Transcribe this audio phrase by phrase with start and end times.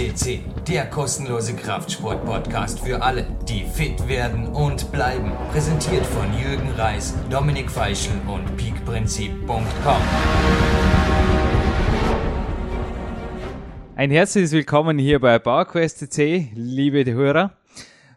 [0.00, 5.30] FCC, der kostenlose Kraftsport-Podcast für alle, die fit werden und bleiben.
[5.52, 10.02] Präsentiert von Jürgen Reis, Dominik Feischl und peakprinzip.com.
[13.94, 17.52] Ein herzliches Willkommen hier bei PowerQuest CC, liebe Hörer.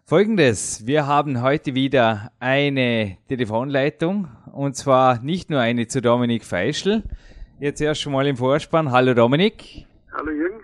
[0.05, 7.03] Folgendes, wir haben heute wieder eine Telefonleitung und zwar nicht nur eine zu Dominik Feischl.
[7.59, 8.91] Jetzt erst schon mal im Vorspann.
[8.91, 9.85] Hallo Dominik.
[10.13, 10.61] Hallo Jürgen.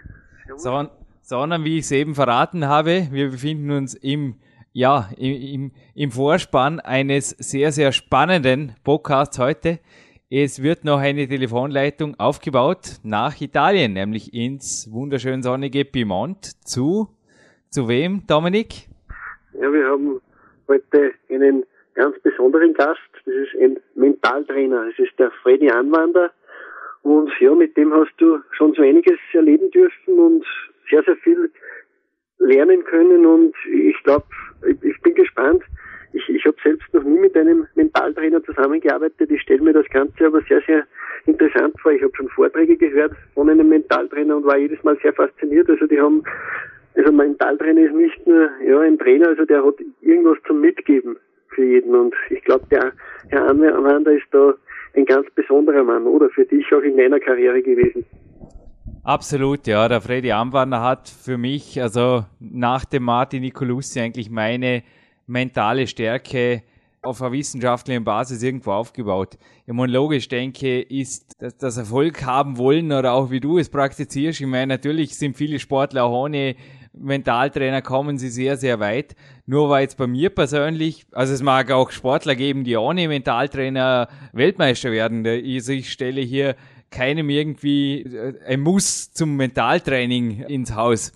[0.55, 0.89] So,
[1.29, 4.38] sondern wie ich es eben verraten habe, wir befinden uns im,
[4.73, 9.77] ja, im, im Vorspann eines sehr, sehr spannenden Podcasts heute.
[10.31, 16.45] Es wird noch eine Telefonleitung aufgebaut nach Italien, nämlich ins wunderschön sonnige Piemont.
[16.65, 17.09] Zu,
[17.69, 18.88] zu wem, Dominik?
[19.53, 20.19] Ja, wir haben
[20.67, 22.99] heute einen ganz besonderen Gast.
[23.25, 24.85] Das ist ein Mentaltrainer.
[24.85, 26.31] Das ist der Freddy Anwander.
[27.03, 30.44] Und ja, mit dem hast du schon so einiges erleben dürfen und
[30.89, 31.51] sehr, sehr viel
[32.39, 33.25] lernen können.
[33.25, 34.25] Und ich glaube,
[34.81, 35.63] ich, bin gespannt.
[36.13, 39.29] Ich, ich habe selbst noch nie mit einem Mentaltrainer zusammengearbeitet.
[39.29, 40.85] Ich stelle mir das Ganze aber sehr, sehr
[41.25, 41.91] interessant vor.
[41.91, 45.69] Ich habe schon Vorträge gehört von einem Mentaltrainer und war jedes Mal sehr fasziniert.
[45.69, 46.23] Also die haben,
[46.95, 51.17] also Mentaltrainer ist nicht nur ja, ein Trainer, also der hat irgendwas zum Mitgeben
[51.49, 51.93] für jeden.
[51.93, 52.93] Und ich glaube, der
[53.29, 54.55] Herr Anwander ist da
[54.95, 56.29] ein ganz besonderer Mann, oder?
[56.29, 58.05] Für dich auch in meiner Karriere gewesen.
[59.03, 59.88] Absolut, ja.
[59.88, 64.83] Der Freddy Amwander hat für mich, also nach dem Martin Nicolussi eigentlich meine
[65.25, 66.64] mentale Stärke
[67.02, 69.38] auf einer wissenschaftlichen Basis irgendwo aufgebaut.
[69.66, 74.41] Immunologisch denke, ist das, das Erfolg haben wollen oder auch wie du es praktizierst.
[74.41, 76.56] Ich meine, natürlich sind viele Sportler auch ohne
[76.91, 79.16] Mentaltrainer kommen sie sehr, sehr weit.
[79.45, 84.09] Nur war jetzt bei mir persönlich, also es mag auch Sportler geben, die ohne Mentaltrainer
[84.34, 85.25] Weltmeister werden.
[85.25, 86.56] Also ich stelle hier
[86.91, 91.11] keinem irgendwie äh, ein Muss zum Mentaltraining ins Haus.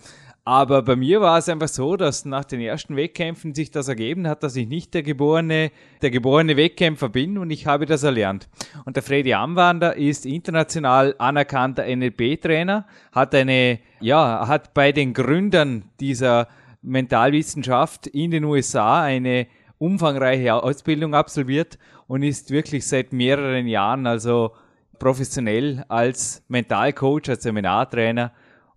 [0.46, 4.28] Aber bei mir war es einfach so, dass nach den ersten Wettkämpfen sich das ergeben
[4.28, 5.70] hat, dass ich nicht der geborene,
[6.02, 8.46] der geborene Wettkämpfer bin und ich habe das erlernt.
[8.84, 15.84] Und der Freddy Amwander ist international anerkannter NLP-Trainer, hat eine, ja, hat bei den Gründern
[15.98, 16.48] dieser
[16.82, 19.46] Mentalwissenschaft in den USA eine
[19.78, 24.52] umfangreiche Ausbildung absolviert und ist wirklich seit mehreren Jahren also
[24.98, 28.32] professionell als Mentalcoach, als Seminartrainer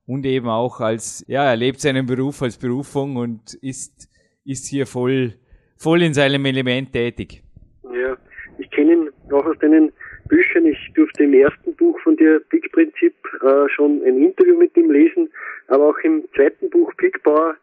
[0.06, 4.10] und eben auch als, ja, er lebt seinen Beruf als Berufung und ist,
[4.46, 5.34] ist hier voll,
[5.78, 7.44] voll in seinem Element tätig.
[7.84, 8.18] Ja,
[8.58, 9.92] ich kenne ihn auch aus deinen
[10.28, 10.66] Büchern.
[10.66, 14.92] Ich durfte im ersten Buch von dir, Big Prinzip, äh, schon ein Interview mit ihm
[14.92, 15.30] lesen,
[15.68, 17.56] aber auch im zweiten Buch, Big Power,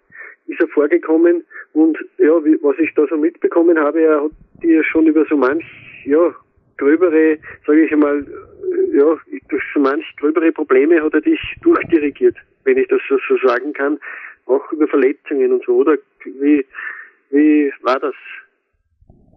[0.47, 1.43] ist er vorgekommen
[1.73, 4.33] und ja, wie, was ich da so mitbekommen habe, er hat
[4.63, 5.65] dir schon über so manch,
[6.05, 6.35] ja,
[6.77, 8.27] gröbere, sage ich einmal,
[8.93, 9.17] ja,
[9.49, 13.99] durch so manch gröbere Probleme hat er dich durchdirigiert, wenn ich das so, sagen kann,
[14.47, 16.65] auch über Verletzungen und so, oder wie,
[17.31, 18.15] wie war das?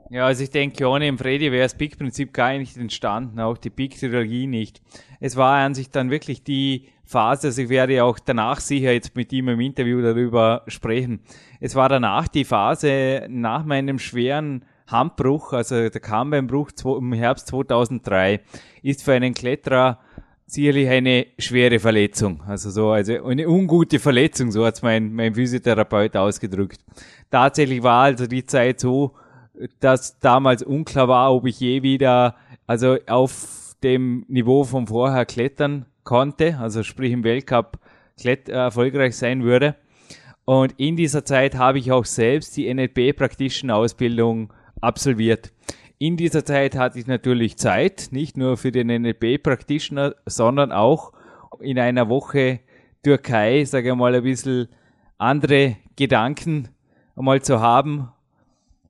[0.10, 3.70] Ja, also ich denke, ohne den Freddy wäre das Big-Prinzip gar nicht entstanden, auch die
[3.70, 4.82] Big-Trilogie nicht.
[5.20, 9.18] Es war an sich dann wirklich die Phase, also ich werde auch danach sicher jetzt
[9.18, 11.20] mit ihm im Interview darüber sprechen.
[11.60, 18.42] Es war danach die Phase nach meinem schweren Handbruch, also der Kammbeinbruch im Herbst 2003,
[18.82, 20.00] ist für einen Kletterer
[20.46, 22.42] sicherlich eine schwere Verletzung.
[22.48, 26.80] Also so, also eine ungute Verletzung, so hat es mein, mein Physiotherapeut ausgedrückt.
[27.30, 29.14] Tatsächlich war also die Zeit so,
[29.80, 35.86] dass damals unklar war, ob ich je wieder, also auf dem Niveau von vorher klettern
[36.04, 37.80] konnte, also sprich im Weltcup
[38.18, 39.76] klett, äh, erfolgreich sein würde.
[40.46, 45.52] Und in dieser Zeit habe ich auch selbst die NLP-Praktischen-Ausbildung absolviert.
[46.00, 51.12] In dieser Zeit hatte ich natürlich Zeit, nicht nur für den NLP Practitioner, sondern auch
[51.60, 52.60] in einer Woche
[53.04, 54.68] Türkei, sage ich mal, ein bisschen
[55.18, 56.70] andere Gedanken
[57.16, 58.10] einmal zu haben.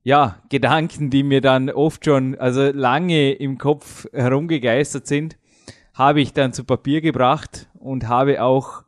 [0.03, 5.37] Ja, Gedanken, die mir dann oft schon, also lange im Kopf herumgegeistert sind,
[5.93, 8.83] habe ich dann zu Papier gebracht und habe auch,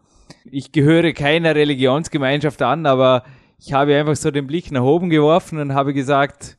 [0.45, 3.23] ich gehöre keiner Religionsgemeinschaft an, aber
[3.59, 6.57] ich habe einfach so den Blick nach oben geworfen und habe gesagt,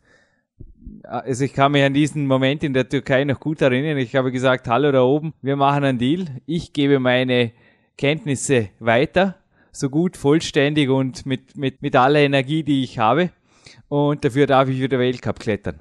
[1.11, 3.99] also ich kann mich an diesen Moment in der Türkei noch gut erinnern.
[3.99, 6.27] Ich habe gesagt, hallo da oben, wir machen einen Deal.
[6.47, 7.51] Ich gebe meine
[7.99, 9.35] Kenntnisse weiter,
[9.73, 13.31] so gut, vollständig und mit, mit, mit aller Energie, die ich habe.
[13.89, 15.81] Und dafür darf ich wieder Weltcup klettern.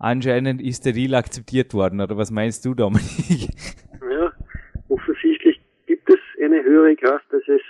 [0.00, 3.48] Anscheinend ist der Deal akzeptiert worden, oder was meinst du, Dominik?
[4.10, 4.32] Ja,
[4.88, 7.62] offensichtlich gibt es eine höhere Kraft, dass es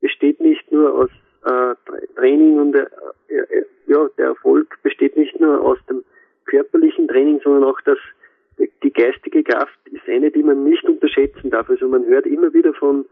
[0.00, 1.10] besteht nicht nur aus
[1.44, 1.74] äh,
[2.14, 2.86] Training und äh,
[3.88, 6.02] ja, der Erfolg besteht nicht nur aus dem
[6.46, 7.98] körperlichen Training, sondern auch das,
[8.58, 11.68] die geistige Kraft ist eine, die man nicht unterschätzen darf.
[11.68, 13.04] Also man hört immer wieder von,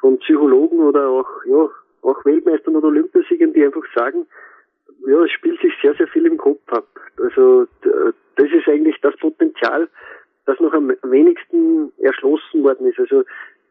[0.00, 1.68] von Psychologen oder auch, ja,
[2.02, 4.26] auch Weltmeistern oder Olympiasiegern, die einfach sagen,
[5.06, 6.86] ja, es spielt sich sehr, sehr viel im Kopf ab.
[7.18, 7.66] Also
[8.36, 9.88] das ist eigentlich das Potenzial,
[10.46, 12.98] das noch am wenigsten erschlossen worden ist.
[12.98, 13.24] Also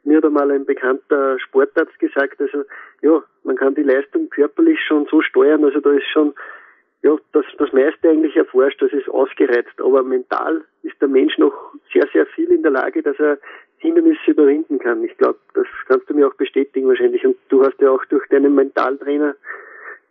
[0.04, 2.64] mir hat einmal ein bekannter Sportarzt gesagt, also
[3.02, 6.34] ja, man kann die Leistung körperlich schon so steuern, also da ist schon
[7.04, 11.54] ja, das, das meiste eigentlich erforscht, das ist ausgereizt, aber mental ist der Mensch noch
[11.94, 13.38] sehr, sehr viel in der Lage, dass er
[13.78, 15.04] Hindernisse überwinden kann.
[15.04, 17.26] Ich glaube, das kannst du mir auch bestätigen wahrscheinlich.
[17.26, 19.36] Und du hast ja auch durch deinen Mentaltrainer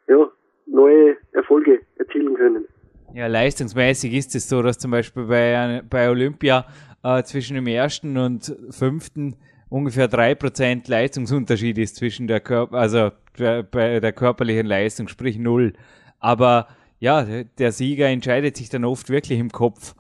[0.07, 0.31] ja,
[0.67, 2.67] neue Erfolge erzielen können.
[3.15, 6.67] Ja, leistungsmäßig ist es so, dass zum Beispiel bei, bei Olympia
[7.03, 9.37] äh, zwischen dem ersten und fünften
[9.71, 15.73] ungefähr drei Prozent Leistungsunterschied ist zwischen der Körper, also bei der körperlichen Leistung, sprich null.
[16.21, 16.69] Aber
[17.03, 19.97] ja, der Sieger entscheidet sich dann oft wirklich im Kopf.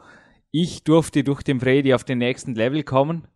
[0.52, 3.26] Ich durfte durch den Freddy auf den nächsten Level kommen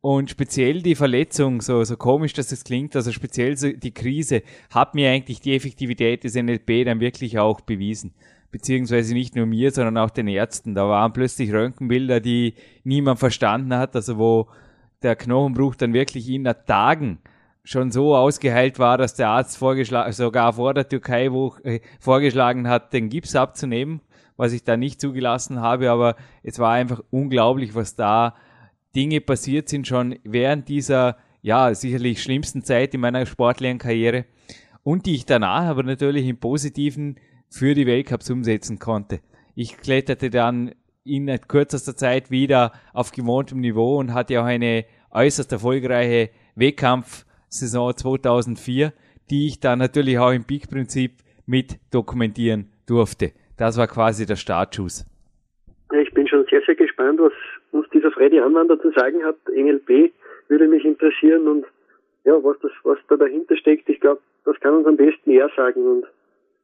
[0.00, 4.42] und speziell die Verletzung, so, so komisch, dass es klingt, also speziell so die Krise,
[4.70, 8.14] hat mir eigentlich die Effektivität des NLP dann wirklich auch bewiesen.
[8.52, 10.74] Beziehungsweise nicht nur mir, sondern auch den Ärzten.
[10.74, 14.48] Da waren plötzlich Röntgenbilder, die niemand verstanden hat, also wo
[15.02, 17.18] der Knochenbruch dann wirklich in Tagen
[17.64, 22.68] schon so ausgeheilt war, dass der Arzt vorgeschlagen, sogar vor der Türkei wo, äh, vorgeschlagen
[22.68, 24.00] hat, den Gips abzunehmen,
[24.36, 28.34] was ich da nicht zugelassen habe, aber es war einfach unglaublich, was da
[28.96, 34.24] Dinge passiert sind schon während dieser, ja, sicherlich schlimmsten Zeit in meiner sportlichen Karriere
[34.82, 37.16] und die ich danach aber natürlich im Positiven
[37.48, 39.20] für die Weltcups umsetzen konnte.
[39.54, 40.72] Ich kletterte dann
[41.04, 46.30] in kürzester Zeit wieder auf gewohntem Niveau und hatte auch eine äußerst erfolgreiche
[47.50, 48.92] Wettkampfsaison 2004,
[49.28, 51.12] die ich dann natürlich auch im Peak-Prinzip
[51.46, 53.32] mit dokumentieren durfte.
[53.58, 55.04] Das war quasi der Startschuss.
[55.92, 57.32] Ich bin schon sehr, sehr gespannt, was
[57.72, 59.36] uns dieser Freddy Anwander zu sagen hat.
[59.48, 60.12] NLP
[60.48, 61.66] würde mich interessieren und
[62.24, 65.50] ja, was das, was da dahinter steckt, ich glaube, das kann uns am besten er
[65.56, 66.06] sagen und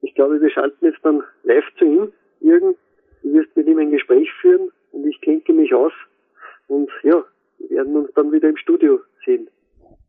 [0.03, 2.77] ich glaube, wir schalten jetzt dann live zu ihm, Jürgen,
[3.23, 5.93] Du wirst mit ihm ein Gespräch führen und ich klinke mich aus.
[6.69, 7.25] Und ja,
[7.59, 9.49] wir werden uns dann wieder im Studio sehen.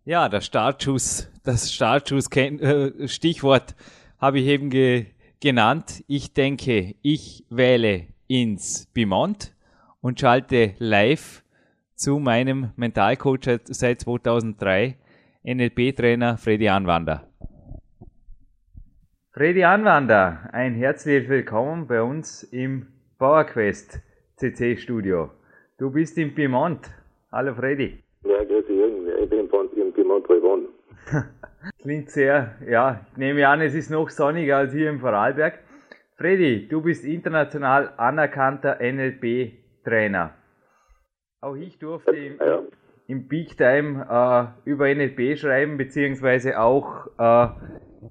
[0.07, 3.75] Ja, der Startschuss, das Startschuss äh, Stichwort
[4.21, 5.07] habe ich eben ge
[5.42, 6.01] genannt.
[6.07, 9.54] Ich denke, ich wähle ins Bimont
[10.00, 11.44] und schalte live
[11.94, 14.95] zu meinem Mentalcoach seit 2003,
[15.44, 17.27] NLP-Trainer Freddy Anwander.
[19.33, 22.88] Freddy Anwander, ein herzliches Willkommen bei uns im
[23.19, 24.00] PowerQuest
[24.38, 25.31] CC Studio.
[25.77, 26.89] Du bist im Piemont.
[27.30, 28.01] Hallo Freddy.
[28.24, 29.06] Ja, grüße Jürgen.
[29.21, 29.50] Ich bin im
[30.07, 30.68] Ich wohne.
[31.81, 35.59] Klingt sehr, ja, ich nehme an, es ist noch sonniger als hier im Vorarlberg.
[36.15, 40.33] Freddy, du bist international anerkannter NLP-Trainer.
[41.42, 42.63] Auch ich durfte im, ja.
[43.07, 47.48] im Peak Time äh, über NLP schreiben, beziehungsweise auch äh,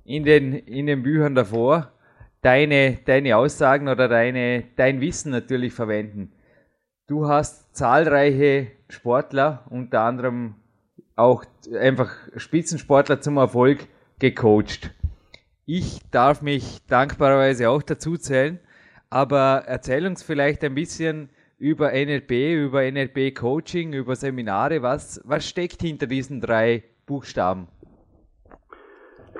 [0.05, 1.93] in, den, in den Büchern davor
[2.43, 6.33] deine, deine Aussagen oder deine, dein Wissen natürlich verwenden.
[7.09, 10.55] Du hast zahlreiche Sportler, unter anderem
[11.17, 11.45] auch
[11.81, 13.79] einfach Spitzensportler zum Erfolg
[14.19, 14.91] gecoacht.
[15.65, 18.61] Ich darf mich dankbarerweise auch dazu zählen,
[19.11, 24.83] aber erzähl uns vielleicht ein bisschen über NLP, über NLP Coaching, über Seminare.
[24.83, 27.67] Was, was steckt hinter diesen drei Buchstaben?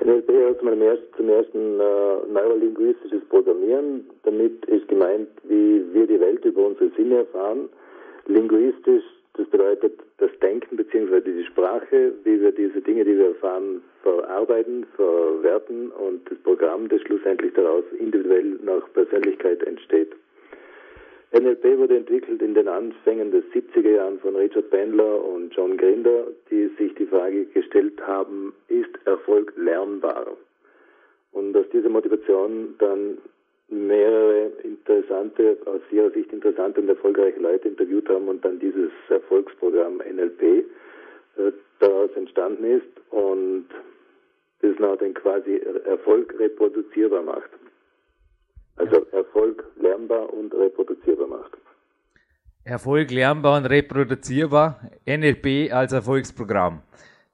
[0.03, 4.09] NLP zum ersten, zum ersten äh, neurolinguistisches Programmieren.
[4.23, 7.69] Damit ist gemeint, wie wir die Welt über unsere Sinne erfahren.
[8.25, 9.03] Linguistisch,
[9.37, 11.21] das bedeutet das Denken bzw.
[11.21, 17.01] die Sprache, wie wir diese Dinge, die wir erfahren, verarbeiten, verwerten und das Programm, das
[17.01, 20.13] schlussendlich daraus individuell nach Persönlichkeit entsteht.
[21.33, 26.27] NLP wurde entwickelt in den Anfängen des 70er Jahren von Richard Bandler und John Grinder,
[26.49, 30.37] die sich die Frage gestellt haben, ist Erfolg lernbar?
[31.33, 33.17] Und aus dieser Motivation dann
[33.69, 39.97] mehrere interessante, aus ihrer Sicht interessante und erfolgreiche Leute interviewt haben und dann dieses Erfolgsprogramm
[39.97, 40.63] NLP äh,
[41.79, 43.65] daraus entstanden ist und
[44.61, 47.49] das dann quasi Erfolg reproduzierbar macht.
[48.77, 51.57] Also Erfolg lernbar und reproduzierbar macht.
[52.63, 56.81] Erfolg lernbar und reproduzierbar, NLP als Erfolgsprogramm.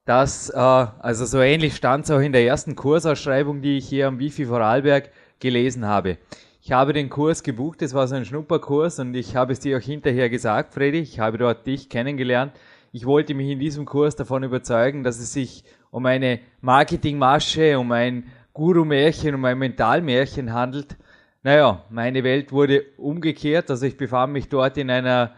[0.05, 4.07] Das, äh, also so ähnlich stand es auch in der ersten Kursausschreibung, die ich hier
[4.07, 5.09] am Wifi Vorarlberg
[5.43, 6.17] gelesen habe.
[6.63, 9.77] Ich habe den Kurs gebucht, es war so ein Schnupperkurs und ich habe es dir
[9.77, 12.53] auch hinterher gesagt, Freddy, ich habe dort dich kennengelernt.
[12.91, 17.91] Ich wollte mich in diesem Kurs davon überzeugen, dass es sich um eine Marketingmasche, um
[17.91, 20.97] ein Guru-Märchen, um ein Mentalmärchen handelt
[21.43, 23.69] naja, meine Welt wurde umgekehrt.
[23.69, 25.35] Also ich befand mich dort in einer,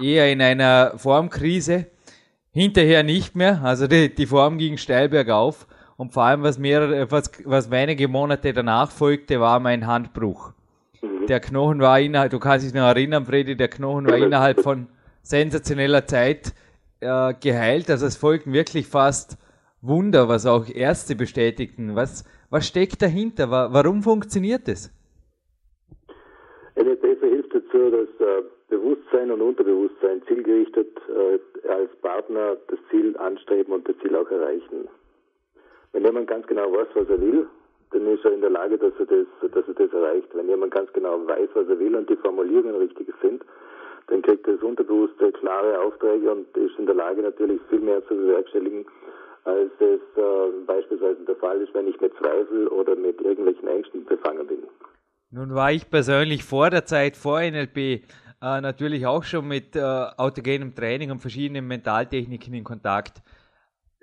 [0.00, 1.86] eher in einer Formkrise.
[2.52, 5.66] Hinterher nicht mehr, also die, die Form ging steil bergauf
[5.96, 10.52] und vor allem was mehrere, was, was wenige Monate danach folgte, war mein Handbruch.
[11.02, 11.26] Mhm.
[11.26, 14.88] Der Knochen war innerhalb, du kannst dich noch erinnern, Freddy, der Knochen war innerhalb von
[15.22, 16.52] sensationeller Zeit
[17.00, 17.90] äh, geheilt.
[17.90, 19.38] Also es folgten wirklich fast
[19.82, 21.96] Wunder, was auch Ärzte bestätigten.
[21.96, 23.50] Was, was steckt dahinter?
[23.50, 24.92] Warum funktioniert es?
[26.76, 33.72] NLP hilft dazu, dass äh, Bewusstsein und Unterbewusstsein zielgerichtet äh, als Partner das Ziel anstreben
[33.72, 34.88] und das Ziel auch erreichen.
[35.96, 37.46] Wenn jemand ganz genau weiß, was er will,
[37.90, 40.28] dann ist er in der Lage, dass er das, dass er das erreicht.
[40.34, 43.42] Wenn jemand ganz genau weiß, was er will und die Formulierungen richtig sind,
[44.08, 48.14] dann kriegt das Unterbewusste klare Aufträge und ist in der Lage, natürlich viel mehr zu
[48.14, 48.84] bewerkstelligen,
[49.44, 54.04] als es äh, beispielsweise der Fall ist, wenn ich mit Zweifel oder mit irgendwelchen Ängsten
[54.04, 54.64] befangen bin.
[55.30, 58.00] Nun war ich persönlich vor der Zeit, vor NLP, äh,
[58.42, 63.22] natürlich auch schon mit äh, autogenem Training und verschiedenen Mentaltechniken in Kontakt.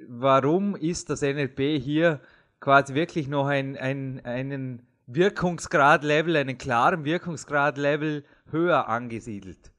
[0.08, 2.20] Warum ist das NLP hier
[2.60, 9.72] quasi wirklich noch ein, ein, einen Wirkungsgrad-Level, einen klaren Wirkungsgrad-Level höher angesiedelt?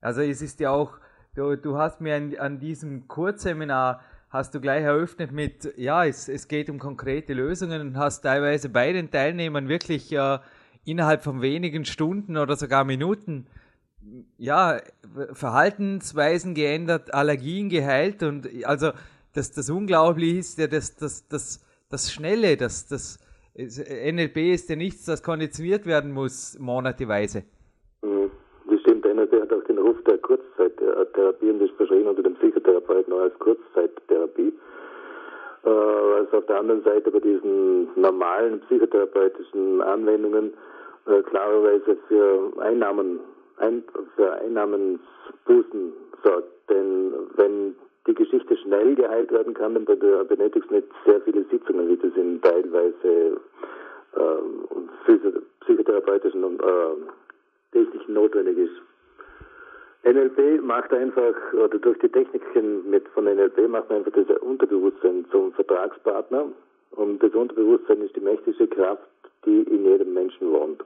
[0.00, 0.98] Also es ist ja auch,
[1.34, 4.00] du, du hast mir an, an diesem Kurzseminar
[4.30, 8.70] hast du gleich eröffnet mit, ja, es, es geht um konkrete Lösungen und hast teilweise
[8.70, 10.38] bei den Teilnehmern wirklich äh,
[10.84, 13.46] innerhalb von wenigen Stunden oder sogar Minuten
[14.38, 14.80] ja,
[15.32, 18.92] Verhaltensweisen geändert, Allergien geheilt und also
[19.34, 23.18] das, das Unglaubliche ist ja das, das, das, das Schnelle, das, das
[23.54, 27.44] NLP ist ja nichts, das konditioniert werden muss, monateweise.
[28.02, 28.30] Mhm.
[28.70, 33.12] Das stimmt, NLP hat auch den Ruf der Kurzzeittherapie und ist verschrien unter dem Psychotherapeuten
[33.12, 34.52] als Kurzzeittherapie.
[35.64, 40.52] Äh, also auf der anderen Seite bei diesen normalen psychotherapeutischen Anwendungen
[41.06, 43.20] äh, klarerweise für Einnahmen,
[43.58, 43.82] ein,
[44.16, 45.92] für Einnahmensbußen
[46.24, 46.48] sorgt.
[46.70, 47.74] Denn wenn
[48.06, 52.16] die Geschichte schnell geheilt werden kann, dann benötigt es nicht sehr viele Sitzungen, wie das
[52.16, 53.40] in teilweise
[54.16, 55.16] äh,
[55.60, 57.12] psychotherapeutischen und äh,
[57.72, 58.82] Techniken notwendig ist.
[60.04, 65.24] NLP macht einfach, oder durch die Techniken mit von NLP macht man einfach das Unterbewusstsein
[65.30, 66.46] zum Vertragspartner.
[66.90, 69.02] Und das Unterbewusstsein ist die mächtigste Kraft,
[69.46, 70.82] die in jedem Menschen wohnt.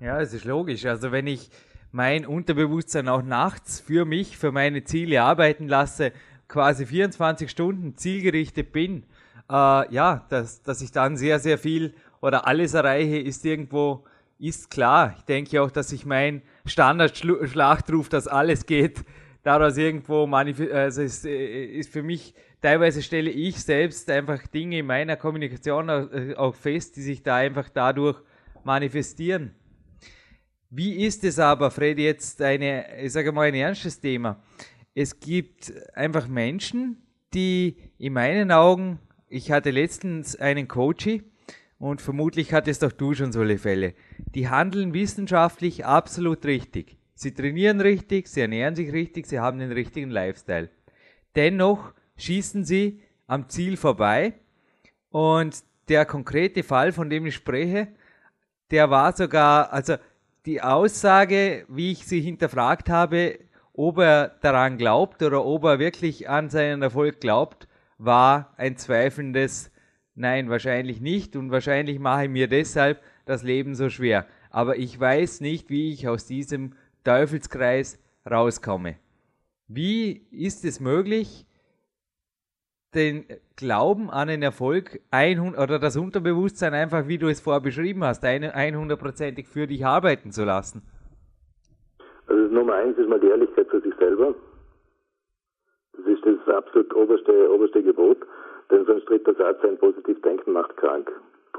[0.00, 0.86] Ja, es ist logisch.
[0.86, 1.50] Also wenn ich
[1.92, 6.12] mein Unterbewusstsein auch nachts für mich, für meine Ziele arbeiten lasse,
[6.48, 9.04] quasi 24 Stunden zielgerichtet bin,
[9.50, 14.04] äh, ja, dass, dass ich dann sehr, sehr viel oder alles erreiche, ist irgendwo
[14.38, 15.14] ist klar.
[15.18, 19.04] Ich denke auch, dass ich mein Standard-Schlachtruf, dass alles geht,
[19.42, 24.86] daraus irgendwo also ist, äh, ist für mich, teilweise stelle ich selbst einfach Dinge in
[24.86, 28.18] meiner Kommunikation äh, auch fest, die sich da einfach dadurch
[28.64, 29.54] manifestieren.
[30.72, 34.40] Wie ist es aber, Fred, jetzt eine, ich sage mal, ein ernstes Thema?
[34.94, 37.02] Es gibt einfach Menschen,
[37.34, 41.24] die in meinen Augen, ich hatte letztens einen Coachy,
[41.80, 43.94] und vermutlich hattest auch du schon solche Fälle.
[44.34, 46.98] Die handeln wissenschaftlich absolut richtig.
[47.14, 50.68] Sie trainieren richtig, sie ernähren sich richtig, sie haben den richtigen Lifestyle.
[51.34, 54.34] Dennoch schießen sie am Ziel vorbei
[55.08, 57.88] und der konkrete Fall, von dem ich spreche,
[58.70, 59.96] der war sogar, also
[60.50, 63.38] die Aussage, wie ich sie hinterfragt habe,
[63.72, 69.70] ob er daran glaubt oder ob er wirklich an seinen Erfolg glaubt, war ein zweifelndes
[70.16, 74.26] Nein, wahrscheinlich nicht und wahrscheinlich mache ich mir deshalb das Leben so schwer.
[74.50, 78.96] Aber ich weiß nicht, wie ich aus diesem Teufelskreis rauskomme.
[79.68, 81.46] Wie ist es möglich,
[82.94, 83.24] den
[83.56, 88.24] Glauben an den Erfolg 100, oder das Unterbewusstsein einfach, wie du es vorher beschrieben hast,
[88.24, 90.82] 100%ig für dich arbeiten zu lassen?
[92.26, 94.34] Also Nummer eins ist mal die Ehrlichkeit für sich selber.
[95.96, 98.18] Das ist das absolut oberste, oberste Gebot.
[98.70, 101.10] Denn sonst tritt der Satz, ein positiv Denken macht krank.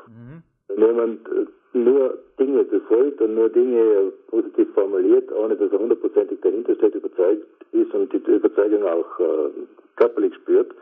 [0.07, 0.43] Mhm.
[0.69, 6.39] Wenn jemand äh, nur Dinge befolgt und nur Dinge positiv formuliert, ohne dass er hundertprozentig
[6.41, 9.49] dahinter steht, überzeugt ist und die Überzeugung auch äh,
[9.97, 10.73] körperlich spürt,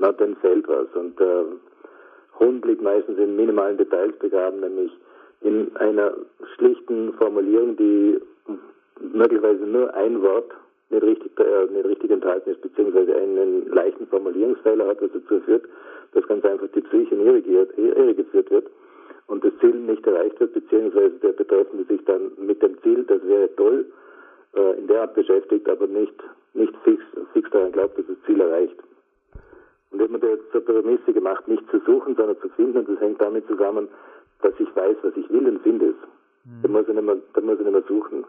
[0.00, 0.86] dann fällt was.
[0.94, 1.44] Und der
[2.38, 4.92] Hund liegt meistens in minimalen Details begraben, nämlich
[5.42, 6.12] in einer
[6.56, 8.20] schlichten Formulierung, die
[9.00, 10.50] möglicherweise nur ein Wort
[10.90, 15.64] nicht richtig, äh, nicht richtig enthalten ist, beziehungsweise einen leichten Formulierungsfehler hat, was dazu führt,
[16.12, 18.66] dass ganz einfach die Psyche in Irre geführt wird
[19.28, 23.24] und das Ziel nicht erreicht wird, beziehungsweise der Betreffende sich dann mit dem Ziel, das
[23.26, 23.86] wäre toll,
[24.54, 26.14] äh, in der Art beschäftigt, aber nicht,
[26.54, 27.02] nicht fix,
[27.32, 28.76] fix daran glaubt, dass das Ziel erreicht.
[29.90, 33.00] Und wenn man das zur Prämisse gemacht, nicht zu suchen, sondern zu finden, und das
[33.00, 33.88] hängt damit zusammen,
[34.42, 35.96] dass ich weiß, was ich will und finde es.
[36.44, 36.62] Mhm.
[36.62, 38.24] Dann muss ich nicht mehr, muss ich nicht mehr suchen.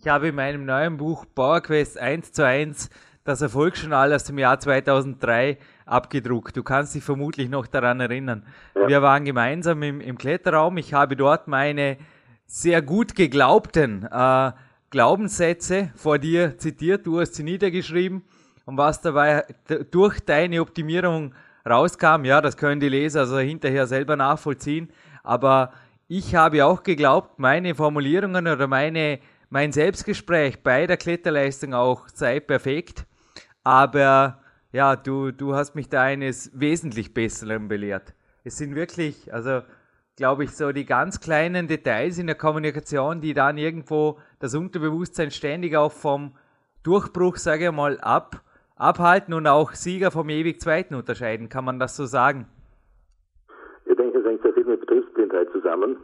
[0.00, 2.90] Ich habe in meinem neuen Buch PowerQuest 1 zu 1
[3.24, 6.56] das Erfolgsjournal aus dem Jahr 2003 abgedruckt.
[6.56, 8.44] Du kannst dich vermutlich noch daran erinnern.
[8.74, 8.88] Ja.
[8.88, 10.76] Wir waren gemeinsam im, im Kletterraum.
[10.76, 11.96] Ich habe dort meine
[12.46, 14.52] sehr gut geglaubten äh,
[14.90, 17.06] Glaubenssätze vor dir zitiert.
[17.06, 18.24] Du hast sie niedergeschrieben.
[18.64, 19.44] Und was dabei
[19.90, 21.34] durch deine Optimierung
[21.68, 24.90] rauskam, ja, das können die Leser also hinterher selber nachvollziehen.
[25.22, 25.72] Aber
[26.08, 32.40] ich habe auch geglaubt, meine Formulierungen oder meine, mein Selbstgespräch bei der Kletterleistung auch sei
[32.40, 33.06] perfekt.
[33.62, 34.40] Aber
[34.72, 38.14] ja, du, du hast mich da eines wesentlich Besseren belehrt.
[38.44, 39.62] Es sind wirklich, also
[40.16, 45.30] glaube ich, so die ganz kleinen Details in der Kommunikation, die dann irgendwo das Unterbewusstsein
[45.30, 46.36] ständig auch vom
[46.82, 48.42] Durchbruch, sage ich mal, ab,
[48.76, 51.48] abhalten und auch Sieger vom ewig Zweiten unterscheiden.
[51.48, 52.46] Kann man das so sagen?
[53.86, 55.96] Ich denke, es hängt sehr viel mit Betriebsblindheit zusammen.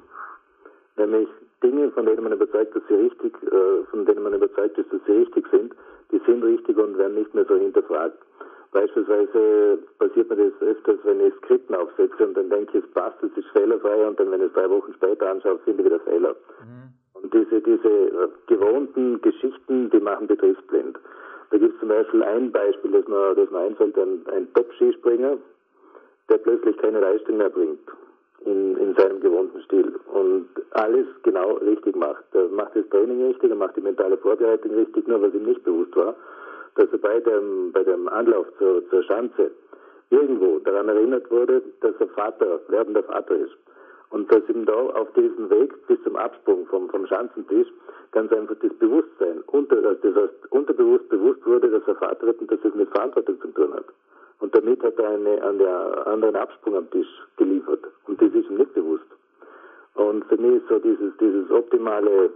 [0.96, 1.28] Nämlich
[1.62, 5.00] Dinge, von denen man überzeugt, dass sie richtig, äh, von denen man überzeugt ist, dass
[5.06, 5.74] sie richtig sind,
[6.12, 8.18] die sind richtig und werden nicht mehr so hinterfragt.
[8.72, 13.20] Beispielsweise passiert mir das öfters, wenn ich Skripten aufsetze und dann denke ich, es passt,
[13.22, 16.00] es ist fehlerfrei und dann, wenn ich es drei Wochen später anschaue, finde ich wieder
[16.00, 16.36] Fehler.
[16.60, 16.92] Mhm.
[17.14, 20.98] Und diese, diese äh, gewohnten Geschichten, die machen betriebsblind.
[21.50, 25.36] Da gibt es zum Beispiel ein Beispiel, das mir, das mir einfällt, ein, ein Top-Skispringer,
[26.28, 27.80] der plötzlich keine Leistung mehr bringt
[28.44, 32.24] in, in seinem gewohnten Stil und alles genau richtig macht.
[32.32, 35.64] Er macht das Training richtig, er macht die mentale Vorbereitung richtig, nur was ihm nicht
[35.64, 36.14] bewusst war,
[36.76, 39.50] dass er bei dem, bei dem Anlauf zur, zur Schanze
[40.10, 43.56] irgendwo daran erinnert wurde, dass er Vater, werdender Vater ist.
[44.10, 47.68] Und dass ihm da auf diesem Weg bis zum Absprung vom, vom Schanzentisch
[48.12, 52.74] ganz einfach das Bewusstsein, unter, das heißt unterbewusst bewusst wurde, dass er und dass es
[52.74, 53.86] mit Verantwortung zu tun hat.
[54.40, 55.66] Und damit hat er eine, einen
[56.06, 57.84] anderen Absprung am Tisch geliefert.
[58.06, 59.06] Und das ist ihm nicht bewusst.
[59.94, 62.30] Und für mich ist so dieses, dieses optimale,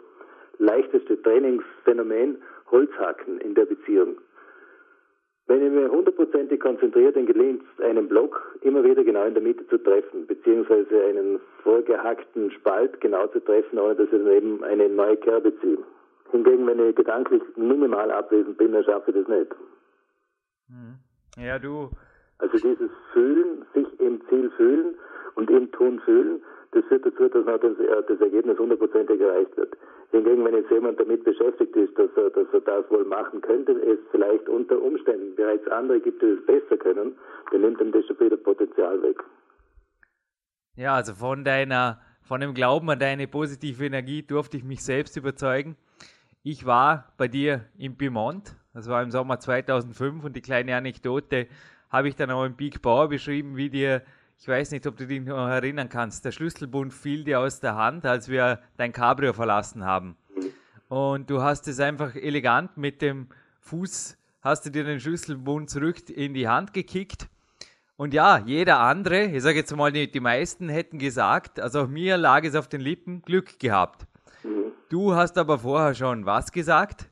[0.58, 4.16] leichteste Trainingsphänomen Holzhacken in der Beziehung.
[5.46, 9.42] Wenn ich mir hundertprozentig konzentriert, dann gelingt es, einen Block immer wieder genau in der
[9.42, 14.64] Mitte zu treffen, beziehungsweise einen vorgehackten Spalt genau zu treffen, ohne dass ich dann eben
[14.64, 15.78] eine neue Kerbe ziehe.
[16.30, 19.54] Hingegen, wenn ich gedanklich minimal abwesend bin, dann schaffe ich das nicht.
[20.68, 20.96] Mhm.
[21.36, 21.90] Ja, du.
[22.38, 24.94] Also dieses Fühlen, sich im Ziel fühlen
[25.34, 26.42] und im Tun fühlen,
[26.74, 29.76] das führt dazu, dass das, äh, das Ergebnis hundertprozentig erreicht wird.
[30.10, 33.72] Hingegen, wenn jetzt jemand damit beschäftigt ist, dass er, dass er das wohl machen könnte,
[33.72, 37.16] es vielleicht unter Umständen bereits andere gibt, die es besser können,
[37.50, 39.22] dann nimmt ihm das schon wieder Potenzial weg.
[40.76, 45.16] Ja, also von deiner, von dem Glauben an deine positive Energie durfte ich mich selbst
[45.16, 45.76] überzeugen.
[46.42, 51.46] Ich war bei dir im Piemont, das war im Sommer 2005 und die kleine Anekdote
[51.90, 54.02] habe ich dann auch im Big Bauer beschrieben, wie dir
[54.38, 57.76] ich weiß nicht, ob du dich noch erinnern kannst, der Schlüsselbund fiel dir aus der
[57.76, 60.16] Hand, als wir dein Cabrio verlassen haben.
[60.88, 63.28] Und du hast es einfach elegant mit dem
[63.60, 67.28] Fuß, hast du dir den Schlüsselbund zurück in die Hand gekickt.
[67.96, 72.16] Und ja, jeder andere, ich sage jetzt mal, die, meisten hätten gesagt, also auch mir
[72.16, 74.06] lag es auf den Lippen, Glück gehabt.
[74.90, 77.08] Du hast aber vorher schon was gesagt?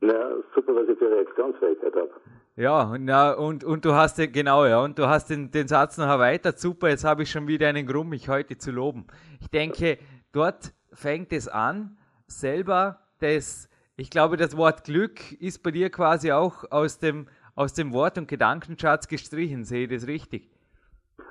[0.00, 2.10] Na, super, was ich für Reaktionsfähigkeit habe.
[2.58, 5.68] Ja, und, ja, und, und du hast den, genau, ja, und du hast den, den
[5.68, 6.58] Satz noch erweitert.
[6.58, 9.06] Super, jetzt habe ich schon wieder einen Grund, mich heute zu loben.
[9.40, 9.96] Ich denke,
[10.32, 16.32] dort fängt es an, selber das, ich glaube, das Wort Glück ist bei dir quasi
[16.32, 19.62] auch aus dem, aus dem Wort- und Gedankenschatz gestrichen.
[19.62, 20.50] Sehe ich das richtig?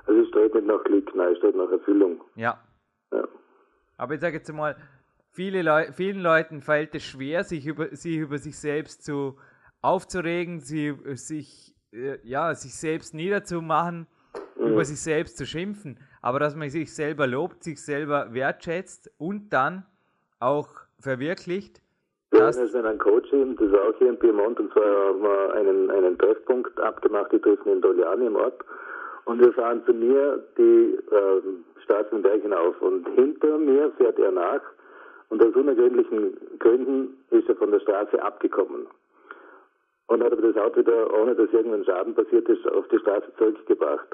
[0.06, 2.22] Also es steht nicht nach Glück, nein, es steht nach Erfüllung.
[2.36, 2.58] Ja.
[3.12, 3.28] ja.
[3.98, 4.76] Aber ich sage jetzt mal,
[5.28, 9.36] viele Leu vielen Leuten fällt es schwer, sich über, sich über sich selbst zu
[9.80, 14.06] aufzuregen, sie, sich, äh, ja, sich selbst niederzumachen,
[14.56, 14.72] mhm.
[14.72, 19.52] über sich selbst zu schimpfen, aber dass man sich selber lobt, sich selber wertschätzt und
[19.52, 19.84] dann
[20.40, 20.68] auch
[21.00, 21.80] verwirklicht.
[22.30, 25.54] Wir hatten jetzt einen Coaching, das war auch hier in Piemont, und zwar haben wir
[25.54, 28.62] einen, einen Treffpunkt abgemacht, die treffen in Doliani im Ort.
[29.24, 32.80] Und wir fahren zu mir die äh, Straßen Berg hinauf.
[32.80, 34.62] Und hinter mir fährt er nach.
[35.28, 38.86] Und aus unergründlichen Gründen ist er von der Straße abgekommen
[40.08, 43.26] und hat aber das Auto wieder, ohne dass irgendein Schaden passiert ist, auf die Straße
[43.36, 44.08] zurückgebracht.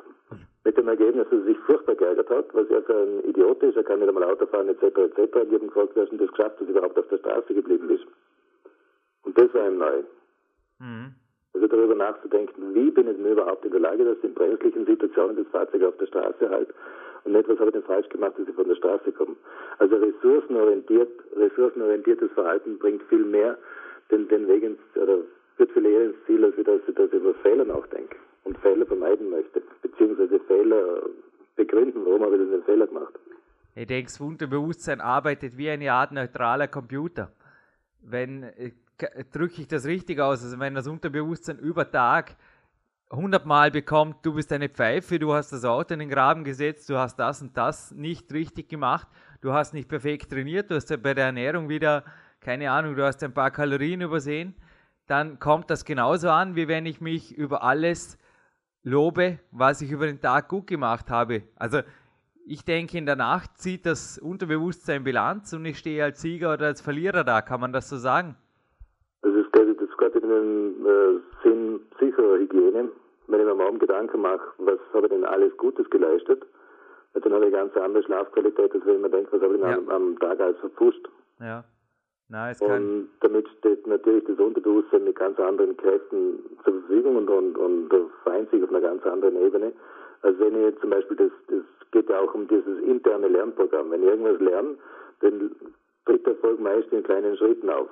[0.64, 3.76] Mit dem Ergebnis, dass er sich furchtbar geärgert hat, was er für ein Idiot ist,
[3.76, 5.18] er kann nicht einmal Auto fahren, etc., etc.
[5.18, 7.86] Und ich habe gefragt, hast du das geschafft, dass du überhaupt auf der Straße geblieben
[7.88, 8.06] bist?
[9.22, 10.02] Und das war ihm neu.
[10.80, 11.14] Mhm.
[11.52, 15.36] Also darüber nachzudenken, wie bin ich denn überhaupt in der Lage, dass in brenzlichen Situationen
[15.36, 16.68] das Fahrzeug auf der Straße halt
[17.24, 19.36] und nicht, was habe ich denn falsch gemacht, dass ich von der Straße komme.
[19.78, 23.56] Also ressourcenorientiert, ressourcenorientiertes Verhalten bringt viel mehr
[24.10, 25.18] den, den Weg ins, oder
[25.58, 29.62] wird eher ins Ziel, als dass ich, ich über Fehler nachdenke und Fehler vermeiden möchte,
[29.82, 31.02] beziehungsweise Fehler
[31.56, 33.14] begründen, warum habe ich denn den Fehler gemacht.
[33.74, 37.32] Ich denke, das Unterbewusstsein arbeitet wie eine Art neutraler Computer.
[38.00, 38.72] Wenn, äh,
[39.32, 40.44] drücke ich das richtig aus?
[40.44, 42.36] Also wenn das Unterbewusstsein über Tag
[43.10, 46.88] 100 Mal bekommt, du bist eine Pfeife, du hast das Auto in den Graben gesetzt,
[46.88, 49.08] du hast das und das nicht richtig gemacht,
[49.40, 52.04] du hast nicht perfekt trainiert, du hast ja bei der Ernährung wieder,
[52.40, 54.54] keine Ahnung, du hast ein paar Kalorien übersehen,
[55.06, 58.18] dann kommt das genauso an, wie wenn ich mich über alles
[58.82, 61.42] lobe, was ich über den Tag gut gemacht habe.
[61.56, 61.80] Also
[62.46, 66.66] ich denke, in der Nacht zieht das Unterbewusstsein Bilanz und ich stehe als Sieger oder
[66.66, 67.40] als Verlierer da.
[67.40, 68.36] Kann man das so sagen?
[69.22, 72.90] Das ist, das geht in den äh, Sinn sicherer Hygiene.
[73.26, 76.44] Wenn ich mir morgen Gedanken mache, was habe ich denn alles Gutes geleistet,
[77.14, 79.78] dann habe ich eine ganz andere Schlafqualität, als wenn man denkt, was habe ich ja.
[79.78, 81.08] am, am Tag alles verpfuscht.
[81.40, 81.64] Ja.
[82.34, 87.28] Nein, es und damit steht natürlich das Unterbewusstsein mit ganz anderen Kräften zur Verfügung und,
[87.28, 87.88] und, und
[88.24, 89.72] vereint sich auf einer ganz anderen Ebene.
[90.22, 93.88] Also wenn jetzt zum Beispiel, das, das geht ja auch um dieses interne Lernprogramm.
[93.92, 94.74] Wenn ich irgendwas lerne,
[95.20, 95.54] dann
[96.06, 97.88] tritt der Erfolg meist in kleinen Schritten auf.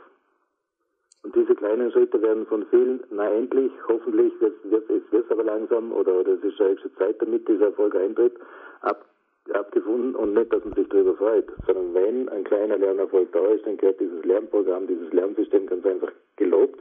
[1.22, 6.18] Und diese kleinen Schritte werden von vielen, na endlich, hoffentlich wird es aber langsam oder,
[6.18, 8.34] oder es ist schon Zeit, damit dieser Erfolg eintritt,
[8.80, 9.04] ab,
[9.50, 13.66] abgefunden und nicht, dass man sich darüber freut, sondern wenn ein kleiner Lernerfolg da ist,
[13.66, 16.80] dann gehört dieses Lernprogramm, dieses Lernsystem ganz einfach gelobt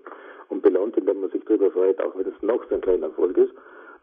[0.49, 3.37] und belohnt, indem man sich darüber freut, auch wenn es noch so ein kleiner Erfolg
[3.37, 3.53] ist.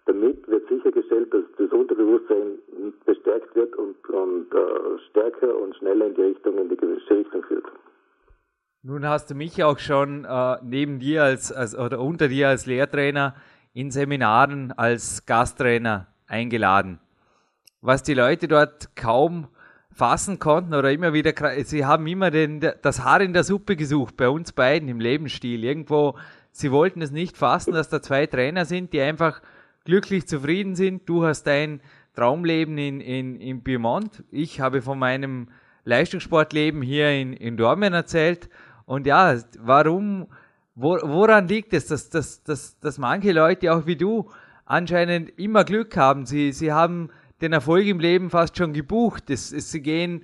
[0.07, 2.59] Damit wird sichergestellt, dass das Unterbewusstsein
[3.05, 7.42] bestärkt wird und, und uh, stärker und schneller in die Richtung, in die gewünschte Richtung
[7.44, 7.66] führt.
[8.83, 12.64] Nun hast du mich auch schon äh, neben dir als, als oder unter dir als
[12.66, 13.35] Lehrtrainer
[13.75, 17.01] in Seminaren als Gasttrainer eingeladen
[17.80, 19.48] was die Leute dort kaum
[19.92, 21.32] fassen konnten oder immer wieder,
[21.64, 25.64] sie haben immer den, das Haar in der Suppe gesucht, bei uns beiden im Lebensstil.
[25.64, 26.16] Irgendwo,
[26.52, 29.42] sie wollten es nicht fassen, dass da zwei Trainer sind, die einfach
[29.84, 31.08] glücklich zufrieden sind.
[31.08, 31.80] Du hast dein
[32.14, 34.22] Traumleben in, in, in Piemont.
[34.30, 35.48] Ich habe von meinem
[35.84, 38.48] Leistungssportleben hier in, in Dormen erzählt.
[38.84, 40.28] Und ja, warum,
[40.74, 44.30] wo, woran liegt es, dass, dass, dass, dass manche Leute, auch wie du,
[44.64, 46.26] anscheinend immer Glück haben?
[46.26, 47.10] Sie, sie haben
[47.40, 49.31] den Erfolg im Leben fast schon gebucht.
[49.31, 50.22] Es, es, sie gehen,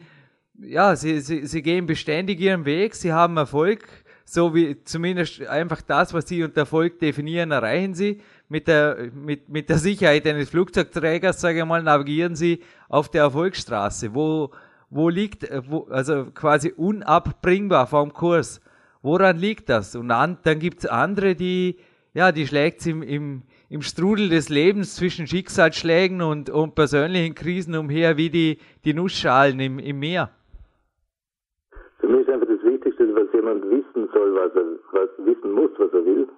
[0.59, 3.87] ja, sie, sie, sie gehen beständig ihren Weg, sie haben Erfolg,
[4.25, 8.21] so wie zumindest einfach das, was sie unter Erfolg definieren, erreichen sie.
[8.49, 13.23] Mit der, mit, mit der Sicherheit eines Flugzeugträgers, sage ich mal, navigieren sie auf der
[13.23, 14.15] Erfolgsstraße.
[14.15, 14.51] Wo,
[14.91, 18.61] wo liegt, wo, also quasi unabbringbar vom Kurs.
[19.03, 19.95] Woran liegt das?
[19.97, 21.79] Und an, dann gibt's andere, die,
[22.15, 23.43] ja, die schlägt im, im,
[23.75, 29.59] im Strudel des Lebens zwischen Schicksalsschlägen und, und persönlichen Krisen umher wie die, die Nussschalen
[29.59, 30.31] im, im Meer?
[31.99, 35.73] Für mich ist einfach das Wichtigste, was jemand wissen soll, was er was wissen muss,
[35.79, 36.29] was er will,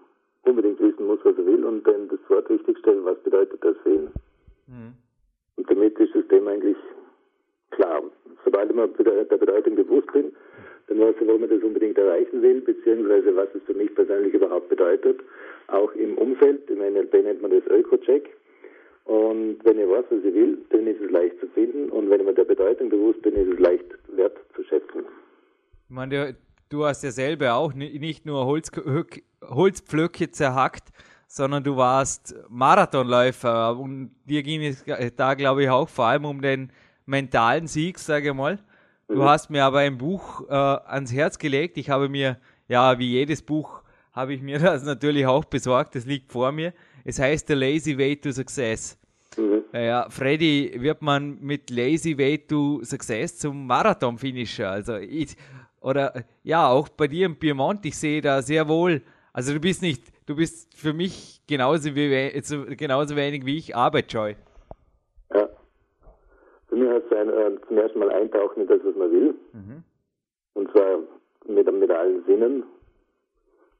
[0.44, 3.76] unbedingt wissen muss, was er will und dann das Wort richtig stellen, was bedeutet das
[3.82, 4.08] für ihn.
[4.66, 4.94] Mhm.
[5.56, 6.78] Und damit ist das Thema eigentlich
[7.70, 8.00] klar.
[8.46, 10.32] Sobald ich mir der Bedeutung bewusst bin,
[10.88, 14.32] dann weiß ich, warum ich das unbedingt erreichen will, beziehungsweise was es für mich persönlich
[14.34, 15.20] überhaupt bedeutet.
[15.68, 18.30] Auch im Umfeld, im NLP nennt man das Öko-Check.
[19.04, 21.90] Und wenn ich weiß, was ich will, dann ist es leicht zu finden.
[21.90, 25.04] Und wenn ich mir der Bedeutung bewusst bin, ist es leicht wert zu schätzen.
[25.88, 26.36] Ich meine,
[26.68, 28.70] du hast ja selber auch nicht nur Holz,
[29.44, 30.88] Holzpflöcke zerhackt,
[31.28, 33.76] sondern du warst Marathonläufer.
[33.78, 34.84] Und dir ging es
[35.16, 36.70] da, glaube ich, auch vor allem um den
[37.06, 38.58] mentalen Sieg, sage ich mal.
[39.08, 39.24] Du mhm.
[39.24, 41.76] hast mir aber ein Buch äh, ans Herz gelegt.
[41.78, 42.38] Ich habe mir,
[42.68, 45.94] ja, wie jedes Buch, habe ich mir das natürlich auch besorgt.
[45.94, 46.72] Das liegt vor mir.
[47.04, 48.98] Es heißt The Lazy Way to Success.
[49.36, 49.64] Mhm.
[49.72, 54.70] Ja, Freddy wird man mit Lazy Way to Success zum Marathon-Finisher.
[54.70, 55.36] Also ich,
[55.80, 59.82] oder ja, auch bei dir im Piemont, ich sehe da sehr wohl, also du bist
[59.82, 64.34] nicht, du bist für mich genauso, wie, genauso wenig wie ich arbeitsscheu.
[66.76, 69.34] Für mich heißt es ein, äh, zum ersten Mal eintauchen in das, was man will.
[69.54, 69.82] Mhm.
[70.52, 70.98] Und zwar
[71.46, 72.64] mit, mit allen Sinnen.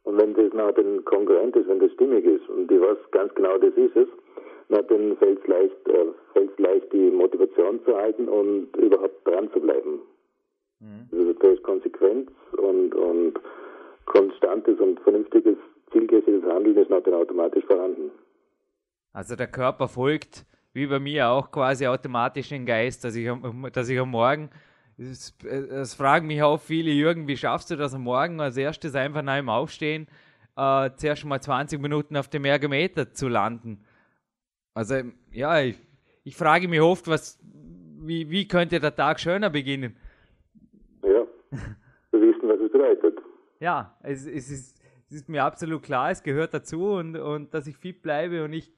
[0.05, 3.35] Und wenn das nach den Konkurrent ist, wenn das stimmig ist und die weiß ganz
[3.35, 4.09] genau, das ist es,
[4.71, 9.61] na, dann fällt es leicht, äh, leicht, die Motivation zu halten und überhaupt dran zu
[9.61, 10.01] bleiben.
[10.81, 11.09] Mhm.
[11.13, 13.35] Also da ist Konsequenz und, und
[14.07, 15.57] konstantes und vernünftiges,
[15.93, 18.11] zielgerichtetes Handeln ist dann automatisch vorhanden.
[19.13, 23.31] Also der Körper folgt wie bei mir auch quasi automatisch den Geist, dass ich,
[23.73, 24.51] dass ich am Morgen,
[24.99, 28.95] es, es fragen mich auch viele, Jürgen, wie schaffst du das am Morgen als erstes
[28.95, 30.07] einfach nach dem Aufstehen,
[30.55, 33.87] äh, zuerst mal 20 Minuten auf dem Ergometer zu landen?
[34.75, 34.97] Also,
[35.33, 35.77] ja, ich,
[36.25, 39.97] ich frage mich oft, was, wie, wie könnte der Tag schöner beginnen?
[41.03, 41.27] Ja,
[42.11, 43.19] wir wissen, was es bedeutet.
[43.61, 47.67] Ja, es, es, ist, es ist mir absolut klar, es gehört dazu und, und dass
[47.67, 48.71] ich fit bleibe und ich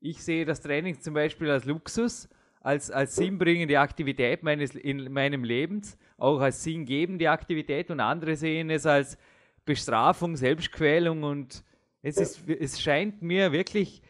[0.00, 2.28] ich sehe das Training zum Beispiel als Luxus,
[2.60, 8.70] als, als sinnbringende Aktivität meines, in meinem Lebens, auch als sinngebende Aktivität und andere sehen
[8.70, 9.16] es als
[9.64, 11.62] Bestrafung, Selbstquälung und
[12.02, 14.02] es, ist, es scheint mir wirklich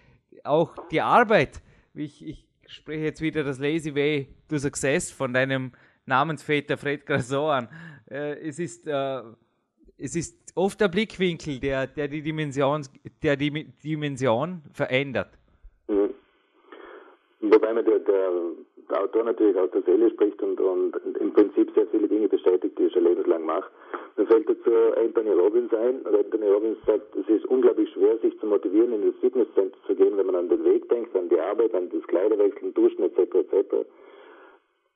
[0.44, 1.62] auch die Arbeit,
[1.94, 5.72] ich, ich spreche jetzt wieder das Lazy Way to Success von deinem
[6.06, 7.68] Namensväter Fred Grasson an.
[8.10, 9.22] Äh, es ist äh,
[9.98, 12.86] es ist oft der Blickwinkel, der, der die Dimension,
[13.22, 15.37] der die Dimension verändert.
[17.40, 18.32] Wobei mir der, der,
[18.90, 22.76] der, Autor natürlich aus der Seele spricht und, und im Prinzip sehr viele Dinge bestätigt,
[22.76, 23.70] die er schon lebenslang macht.
[24.16, 26.04] Mir fällt dazu Anthony Robbins ein.
[26.04, 30.16] Anthony Robbins sagt, es ist unglaublich schwer, sich zu motivieren, in das Fitnesscenter zu gehen,
[30.16, 33.18] wenn man an den Weg denkt, an die Arbeit, an das Kleiderwechseln, Duschen etc.
[33.18, 33.86] etc.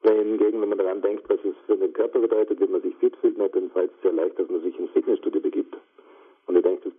[0.03, 3.15] Hingegen, wenn man daran denkt, was es für den Körper bedeutet, wenn man sich fit
[3.21, 5.77] fühlt, dann fällt es sehr leicht, dass man sich ins Fitnessstudio begibt.
[6.47, 6.93] Und ich denke, das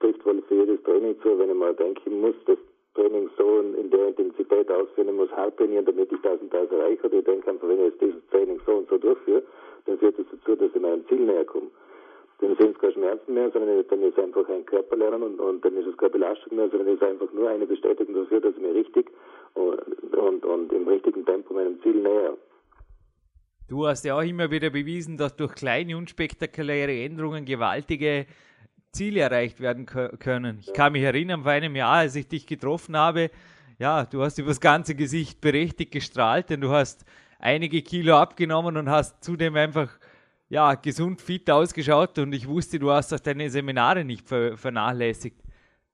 [0.00, 2.58] trifft wohl für jedes Training zu, wenn ich mal denke, ich muss das
[2.94, 7.06] Training so in der Intensität ausführen, muss hart trainieren, damit ich das und das erreiche.
[7.06, 9.42] Oder ich denke einfach, wenn ich jetzt dieses Training so und so durchführe,
[9.86, 11.66] dann führt das dazu, dass ich meinem Ziel näher komme.
[12.40, 15.64] Dann sind es keine Schmerzen mehr, sondern dann ist es einfach ein Körperlernen und, und
[15.64, 18.54] dann ist es keine Belastung mehr, sondern es ist einfach nur eine Bestätigung dafür, dass
[18.54, 19.10] ich mir richtig
[19.54, 19.80] und,
[20.16, 22.36] und, und im richtigen Tempo meinem Ziel näher.
[23.68, 28.26] Du hast ja auch immer wieder bewiesen, dass durch kleine, unspektakuläre Änderungen gewaltige
[28.94, 30.58] Ziele erreicht werden können.
[30.60, 33.30] Ich kann mich erinnern, vor einem Jahr, als ich dich getroffen habe,
[33.78, 37.04] ja, du hast über das ganze Gesicht berechtigt gestrahlt, denn du hast
[37.38, 39.90] einige Kilo abgenommen und hast zudem einfach
[40.48, 45.42] ja, gesund fit ausgeschaut und ich wusste, du hast auch deine Seminare nicht vernachlässigt.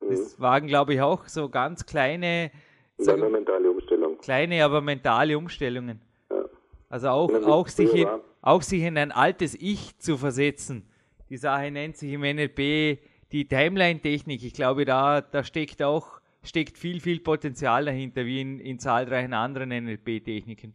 [0.01, 0.11] Mhm.
[0.11, 2.51] Das waren, glaube ich, auch so ganz kleine,
[2.99, 4.19] so mentale Umstellung.
[4.19, 6.01] Kleine, aber mentale Umstellungen.
[6.31, 6.45] Ja.
[6.91, 8.09] Also auch, auch, sich in,
[8.43, 10.90] auch sich in ein altes Ich zu versetzen.
[11.31, 12.99] Die Sache nennt sich im NLP
[13.33, 14.45] die Timeline-Technik.
[14.45, 19.33] Ich glaube, da, da steckt auch steckt viel, viel Potenzial dahinter, wie in, in zahlreichen
[19.33, 20.73] anderen NLP-Techniken.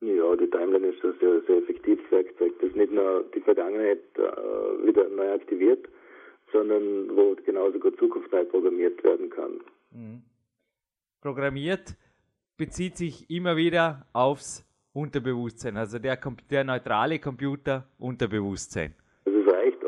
[0.00, 4.86] Ja, die Timeline ist ein sehr, sehr effektives Werkzeug, das nicht nur die Vergangenheit äh,
[4.86, 5.88] wieder neu aktiviert,
[6.52, 9.60] sondern wo genauso gut Zukunft neu programmiert werden kann.
[9.92, 10.22] Mhm.
[11.20, 11.94] Programmiert
[12.56, 16.18] bezieht sich immer wieder aufs Unterbewusstsein, also der,
[16.50, 18.94] der neutrale Computer Unterbewusstsein.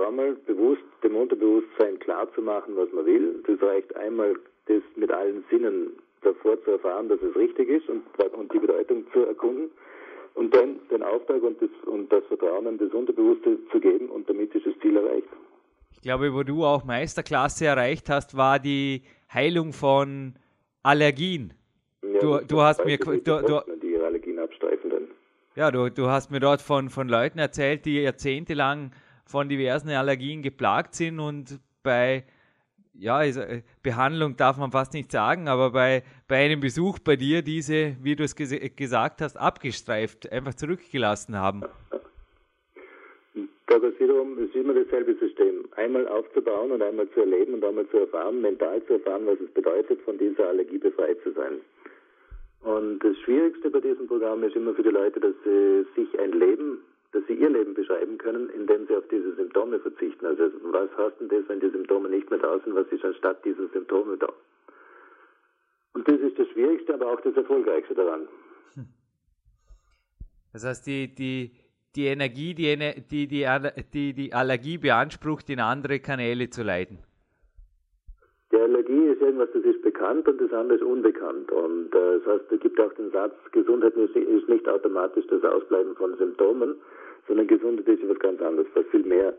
[0.07, 3.43] Einmal bewusst dem Unterbewusstsein klar zu machen, was man will.
[3.49, 5.91] Es reicht einmal das mit allen Sinnen
[6.23, 8.03] davor zu erfahren, dass es richtig ist und,
[8.35, 9.71] und die Bedeutung zu erkunden
[10.35, 14.29] und dann den Auftrag und das, und das Vertrauen an das Unterbewusste zu geben und
[14.29, 15.29] damit ist das Ziel erreicht.
[15.93, 20.35] Ich glaube, wo du auch Meisterklasse erreicht hast, war die Heilung von
[20.85, 21.53] Allergien.
[22.03, 25.09] Ja, du, du hast mir du, du, die ihre Allergien abstreifen dann.
[25.57, 28.93] Ja, du, du hast mir dort von, von Leuten erzählt, die jahrzehntelang
[29.27, 32.25] von diversen Allergien geplagt sind und bei
[32.99, 37.43] ja, äh, Behandlung darf man fast nicht sagen, aber bei, bei einem Besuch bei dir
[37.43, 41.63] diese, wie du es ges gesagt hast, abgestreift, einfach zurückgelassen haben.
[43.67, 45.67] Da es wiederum, ist immer dasselbe System.
[45.77, 49.51] Einmal aufzubauen und einmal zu erleben und einmal zu erfahren, mental zu erfahren, was es
[49.51, 51.61] bedeutet, von dieser Allergie befreit zu sein.
[52.63, 56.33] Und das Schwierigste bei diesem Programm ist immer für die Leute, dass sie sich ein
[56.33, 56.79] Leben
[57.13, 60.27] dass sie ihr Leben beschreiben können, indem sie auf diese Symptome verzichten.
[60.27, 63.45] Also was heißt denn das, wenn die Symptome nicht mehr da sind, was ist anstatt
[63.45, 64.33] dieser Symptome da?
[65.95, 68.29] Und das ist das Schwierigste, aber auch das Erfolgreichste daran.
[70.53, 71.53] Das heißt, die, die,
[71.95, 72.77] die Energie, die,
[73.11, 73.27] die,
[73.93, 77.06] die, die Allergie beansprucht, in andere Kanäle zu leiten.
[78.57, 81.53] Die Allergie ist irgendwas, das ist bekannt und das andere ist unbekannt.
[81.53, 85.95] Und äh, das heißt, es gibt auch den Satz, Gesundheit ist nicht automatisch das Ausbleiben
[85.95, 86.75] von Symptomen,
[87.29, 89.35] sondern Gesundheit ist etwas ganz anderes, was viel mehr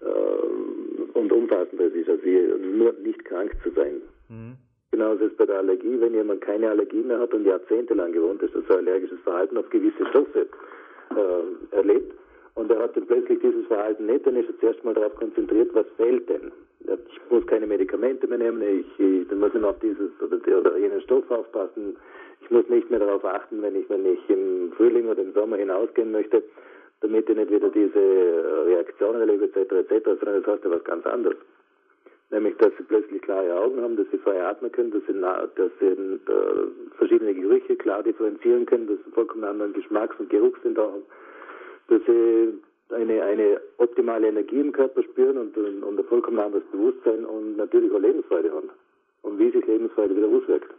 [0.00, 4.00] äh, und umfassender ist, als nur nicht krank zu sein.
[4.30, 4.56] Mhm.
[4.90, 8.56] Genauso ist bei der Allergie, wenn jemand keine Allergie mehr hat und jahrzehntelang gewohnt ist,
[8.56, 10.46] also allergisches Verhalten auf gewisse Stoffe
[11.10, 12.14] äh, erlebt,
[12.54, 15.74] und er hat dann plötzlich dieses Verhalten nicht, dann ist er zuerst mal darauf konzentriert,
[15.74, 16.52] was fehlt denn.
[16.86, 21.00] Ich muss keine Medikamente mehr nehmen, ich, ich muss ich auf dieses oder, oder jenen
[21.02, 21.96] Stoff aufpassen.
[22.40, 25.56] Ich muss nicht mehr darauf achten, wenn ich, wenn ich im Frühling oder im Sommer
[25.56, 26.42] hinausgehen möchte,
[27.00, 31.06] damit ich nicht wieder diese Reaktionen erlebe, etc., etc., sondern das heißt ja was ganz
[31.06, 31.38] anderes.
[32.30, 35.70] Nämlich, dass sie plötzlich klare Augen haben, dass sie frei atmen können, dass sie, dass
[35.80, 41.02] sie äh, verschiedene Gerüche klar differenzieren können, dass sie vollkommen anderen Geschmacks- und Geruchssinn haben
[41.88, 42.54] dass sie
[42.92, 47.92] eine, eine optimale Energie im Körper spüren und, und ein vollkommen anderes Bewusstsein und natürlich
[47.92, 48.70] auch Lebensfreude haben.
[49.22, 50.72] Und wie sich Lebensfreude wieder auswirkt.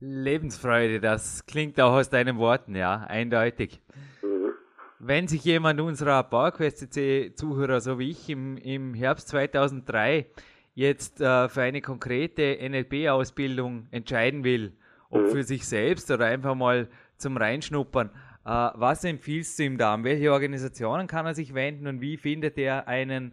[0.00, 3.82] Lebensfreude, das klingt auch aus deinen Worten, ja, eindeutig.
[4.22, 4.52] Mhm.
[4.98, 10.26] Wenn sich jemand unserer PowerQuest-Zuhörer, so wie ich, im, im Herbst 2003
[10.74, 14.72] jetzt äh, für eine konkrete NLP-Ausbildung entscheiden will,
[15.10, 15.26] ob mhm.
[15.28, 16.88] für sich selbst oder einfach mal
[17.18, 18.10] zum Reinschnuppern,
[18.50, 19.94] was empfiehlst du ihm da?
[19.94, 23.32] An welche Organisationen kann er sich wenden und wie findet er einen,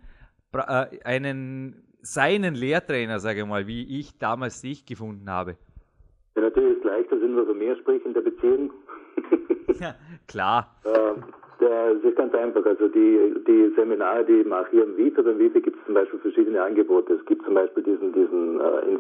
[0.54, 5.58] äh, einen seinen Lehrtrainer, sage ich mal, wie ich damals dich gefunden habe?
[6.36, 8.72] Ja, natürlich ist es leichter, wenn wir von mir sprechen, der Beziehung.
[9.80, 9.96] ja,
[10.28, 10.76] klar.
[10.84, 11.20] Äh,
[11.60, 12.64] der, es ist ganz einfach.
[12.66, 15.24] Also die, die Seminare, die mache ich am WIFE.
[15.24, 17.14] Beim WIFE gibt es zum Beispiel verschiedene Angebote.
[17.14, 18.94] Es gibt zum Beispiel diesen, diesen äh,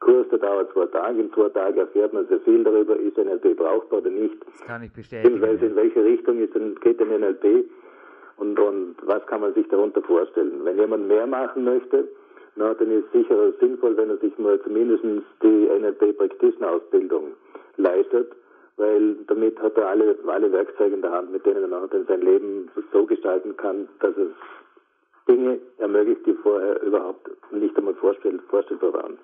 [0.00, 1.20] Informationskurs, der dauert zwei Tage.
[1.20, 4.36] In zwei Tagen erfährt man sehr viel darüber, ist NLP brauchbar oder nicht.
[4.46, 5.36] Das kann ich bestätigen.
[5.36, 7.64] In welche Richtung ist, geht ein NLP
[8.36, 10.64] und, und was kann man sich darunter vorstellen.
[10.64, 12.08] Wenn jemand mehr machen möchte,
[12.56, 15.04] na, dann ist es sicher sinnvoll, wenn er sich mal zumindest
[15.42, 17.32] die NLP Practitioner-Ausbildung
[17.76, 18.32] leistet
[18.76, 22.20] weil damit hat er alle, alle Werkzeuge in der Hand, mit denen er dann sein
[22.22, 24.32] Leben so gestalten kann, dass es
[25.28, 29.18] Dinge ermöglicht, die vorher überhaupt nicht einmal vorstell, vorstellbar waren.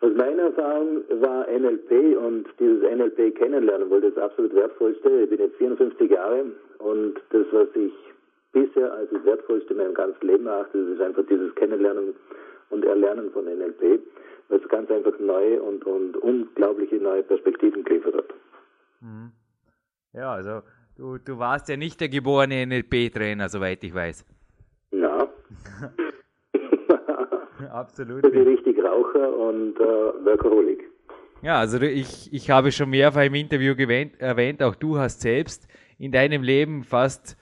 [0.00, 5.22] Aus meiner Erfahrung war NLP und dieses NLP kennenlernen, wohl das absolut wertvollste.
[5.22, 6.44] Ich bin jetzt 54 Jahre
[6.78, 7.92] und das, was ich
[8.52, 12.14] bisher als das wertvollste in meinem ganzen Leben erachte, ist einfach dieses Kennenlernen
[12.70, 14.00] und Erlernen von NLP
[14.48, 18.34] es ganz einfach neue und, und unglaubliche neue Perspektiven geliefert hat.
[19.00, 19.32] Mhm.
[20.12, 20.62] Ja, also
[20.96, 24.24] du, du warst ja nicht der geborene NLP-Trainer, soweit ich weiß.
[24.92, 25.28] Ja.
[27.76, 28.24] Absolut.
[28.24, 30.90] Ich bin richtig Raucher und äh, Workaholic.
[31.42, 35.68] Ja, also ich, ich habe schon mehrfach im Interview gewähnt, erwähnt, auch du hast selbst
[35.98, 37.36] in deinem Leben fast,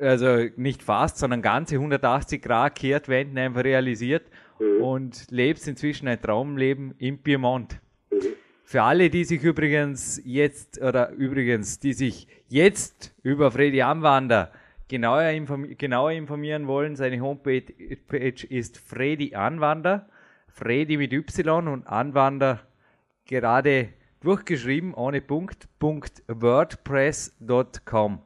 [0.00, 4.22] also nicht fast, sondern ganze 180 Grad Kehrtwenden einfach realisiert
[4.58, 4.82] mhm.
[4.82, 7.78] und lebst inzwischen ein Traumleben im Piemont.
[8.10, 8.28] Mhm.
[8.64, 14.52] Für alle, die sich übrigens jetzt, oder übrigens, die sich jetzt über Freddy Anwander
[14.88, 17.64] genauer, inform genauer informieren wollen, seine Homepage
[18.48, 20.08] ist Freddy Anwander,
[20.48, 22.60] Freddy mit Y und Anwander
[23.26, 25.68] gerade durchgeschrieben, ohne Punkt,
[26.28, 28.22] .wordpress.com.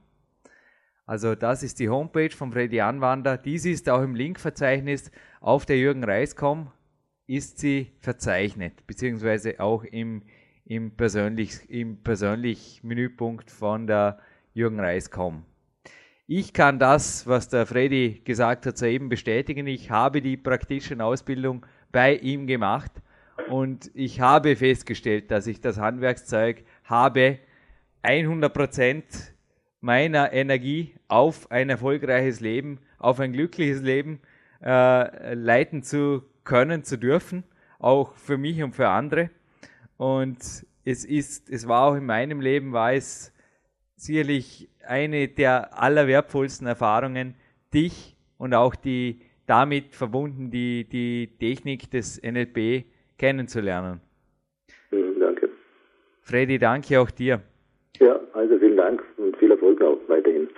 [1.07, 3.37] Also das ist die Homepage von Freddy Anwander.
[3.37, 6.70] Dies ist auch im Linkverzeichnis auf der Jürgen Reis.com
[7.31, 10.23] ist sie verzeichnet, beziehungsweise auch im,
[10.64, 14.18] im, persönlich, im persönlich Menüpunkt von der
[14.53, 15.44] Jürgen Reis.com.
[16.33, 19.66] Ich kann das, was der Freddy gesagt hat, soeben bestätigen.
[19.66, 22.93] Ich habe die praktischen Ausbildung bei ihm gemacht
[23.49, 27.40] und ich habe festgestellt, dass ich das Handwerkszeug habe,
[28.05, 29.03] 100%
[29.81, 34.21] meiner Energie auf ein erfolgreiches Leben, auf ein glückliches Leben
[34.62, 37.43] äh, leiten zu können, zu dürfen,
[37.81, 39.31] auch für mich und für andere.
[39.97, 40.38] Und
[40.85, 43.33] es ist, es war auch in meinem Leben, war es
[44.01, 47.35] sicherlich eine der allerwertvollsten Erfahrungen,
[47.73, 52.85] dich und auch die damit verbunden die, die Technik des NLP
[53.19, 54.01] kennenzulernen.
[54.91, 55.49] Mhm, danke.
[56.23, 57.43] Freddy, danke auch dir.
[57.99, 60.49] Ja, also vielen Dank und viel Erfolg auch weiterhin.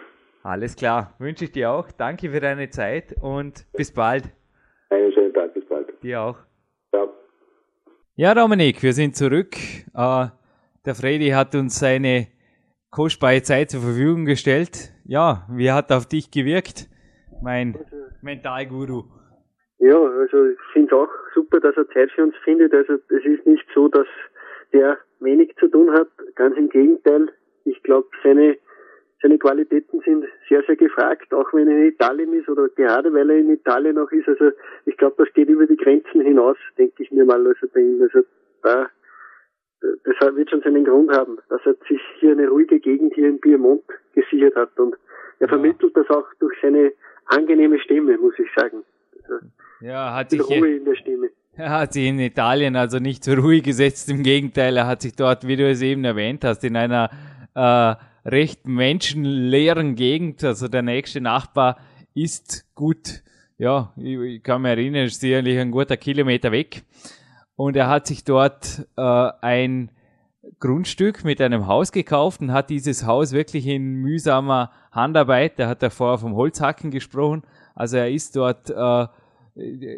[0.42, 1.90] Alles klar, wünsche ich dir auch.
[1.90, 4.24] Danke für deine Zeit und bis bald.
[4.90, 5.88] Einen schönen Tag, bis bald.
[6.02, 6.38] Dir auch.
[6.92, 7.08] Ja.
[8.16, 9.56] Ja, Dominik, wir sind zurück.
[9.94, 10.26] Äh,
[10.84, 12.26] der Freddy hat uns seine
[12.92, 14.92] kostbare Zeit zur Verfügung gestellt.
[15.04, 16.88] Ja, wie hat auf dich gewirkt,
[17.42, 17.74] mein
[18.20, 19.04] Mentalguru?
[19.78, 22.72] Ja, also ich finde es auch super, dass er Zeit für uns findet.
[22.72, 24.06] Also es ist nicht so, dass
[24.72, 26.08] der wenig zu tun hat.
[26.36, 27.32] Ganz im Gegenteil.
[27.64, 28.56] Ich glaube, seine
[29.22, 33.30] seine Qualitäten sind sehr, sehr gefragt, auch wenn er in Italien ist oder gerade weil
[33.30, 34.28] er in Italien auch ist.
[34.28, 34.50] Also
[34.84, 38.02] ich glaube, das geht über die Grenzen hinaus, denke ich mir mal, also bei ihm.
[38.02, 38.26] Also
[38.62, 38.88] da,
[40.04, 43.40] das wird schon seinen Grund haben, dass er sich hier eine ruhige Gegend hier in
[43.40, 43.82] Piemont
[44.14, 44.94] gesichert hat und
[45.38, 46.92] er vermittelt das auch durch seine
[47.26, 48.84] angenehme Stimme, muss ich sagen.
[49.24, 49.46] Also
[49.80, 51.30] ja, hat sich Ruhe in der Stimme.
[51.54, 55.14] Er hat sich in Italien also nicht zur Ruhe gesetzt, im Gegenteil, er hat sich
[55.14, 57.10] dort, wie du es eben erwähnt hast, in einer
[57.54, 60.42] äh, recht menschenleeren Gegend.
[60.44, 61.78] Also der nächste Nachbar
[62.14, 63.22] ist gut,
[63.58, 66.84] ja, ich, kann mich erinnern, ist sicherlich ein guter Kilometer weg.
[67.56, 69.90] Und er hat sich dort äh, ein
[70.58, 75.82] Grundstück mit einem Haus gekauft und hat dieses Haus wirklich in mühsamer Handarbeit, er hat
[75.82, 77.42] davor vom Holzhacken gesprochen,
[77.74, 79.06] also er ist dort, äh,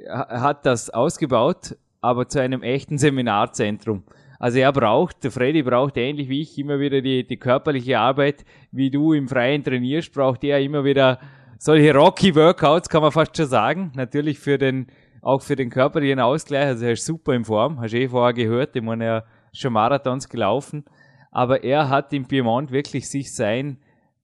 [0.09, 4.05] hat das ausgebaut, aber zu einem echten Seminarzentrum.
[4.39, 8.45] Also er braucht, der Freddy braucht ähnlich wie ich immer wieder die, die körperliche Arbeit,
[8.73, 11.19] wie du im Freien trainierst, braucht er immer wieder
[11.59, 13.93] solche Rocky Workouts, kann man fast schon sagen.
[13.95, 14.89] Natürlich für den,
[15.25, 16.67] auch für den körperlichen Ausgleich.
[16.67, 19.61] Also er ist super in Form, hast du eh vorher gehört, ich meine, er ist
[19.61, 20.85] schon Marathons gelaufen.
[21.33, 23.79] Aber er hat im Piemont wirklich sich sein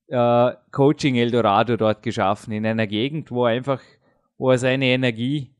[0.08, 3.80] äh, Coaching Eldorado dort geschaffen, in einer Gegend, wo er einfach,
[4.38, 5.50] wo er seine Energie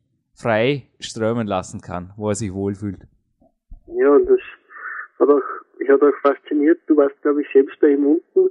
[0.41, 3.01] frei strömen lassen kann, wo er sich wohlfühlt.
[3.87, 4.41] Ja, und das
[5.19, 5.43] hat auch,
[5.81, 6.79] ich hat auch fasziniert.
[6.87, 8.51] Du warst, glaube ich, selbst bei ihm unten,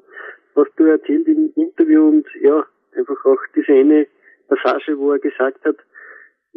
[0.55, 2.65] hast du erzählt im Interview und ja,
[2.97, 4.07] einfach auch diese eine
[4.49, 5.77] Passage, wo er gesagt hat,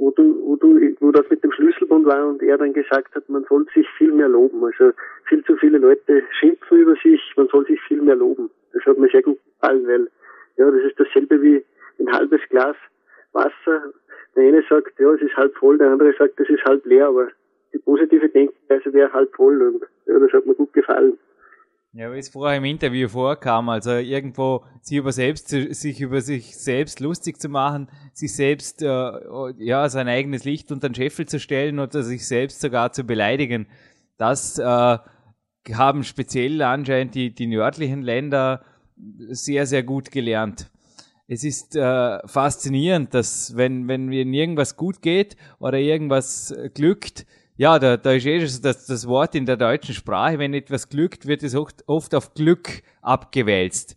[0.03, 3.29] wo du, wo du, wo das mit dem Schlüsselbund war und er dann gesagt hat,
[3.29, 4.65] man soll sich viel mehr loben.
[4.65, 4.91] Also
[5.29, 8.51] viel zu viele Leute schimpfen über sich, man soll sich viel mehr loben.
[8.73, 10.09] Das hat mir sehr gut gefallen, weil
[10.57, 11.65] ja, das ist dasselbe wie
[12.01, 12.75] ein halbes Glas
[13.33, 13.93] Wasser.
[14.35, 17.07] Der eine sagt, ja, es ist halb voll, der andere sagt, es ist halb leer,
[17.07, 17.29] aber
[17.73, 21.17] die positive Denkweise wäre halb voll und ja, das hat mir gut gefallen.
[21.95, 26.57] Ja, wie es vorher im Interview vorkam, also irgendwo sich über selbst, sich über sich
[26.57, 29.13] selbst lustig zu machen, sich selbst, äh,
[29.59, 33.67] ja, sein eigenes Licht unter den Scheffel zu stellen oder sich selbst sogar zu beleidigen,
[34.17, 38.65] das äh, haben speziell anscheinend die, die nördlichen Länder
[39.29, 40.71] sehr, sehr gut gelernt.
[41.29, 47.27] Es ist äh, faszinierend, dass wenn, wenn mir irgendwas gut geht oder irgendwas glückt,
[47.57, 51.27] ja, da, da ist eh das, das Wort in der deutschen Sprache, wenn etwas glückt,
[51.27, 53.97] wird es oft, oft auf Glück abgewälzt.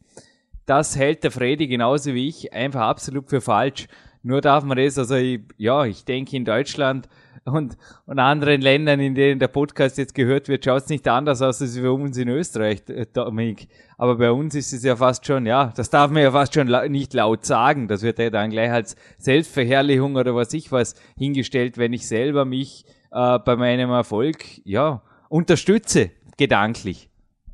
[0.65, 3.87] Das hält der Freddy genauso wie ich einfach absolut für falsch.
[4.23, 7.07] Nur darf man das, also ich, ja, ich denke in Deutschland
[7.45, 7.77] und,
[8.07, 11.61] und anderen Ländern, in denen der Podcast jetzt gehört wird, schaut es nicht anders aus
[11.61, 13.67] als bei uns in Österreich, äh, Dominik.
[13.99, 16.67] Aber bei uns ist es ja fast schon, ja, das darf man ja fast schon
[16.67, 17.87] la nicht laut sagen.
[17.87, 22.45] Das wird ja dann gleich als Selbstverherrlichung oder was ich was hingestellt, wenn ich selber
[22.45, 22.85] mich
[23.15, 27.09] äh, bei meinem Erfolg, ja, unterstütze, gedanklich.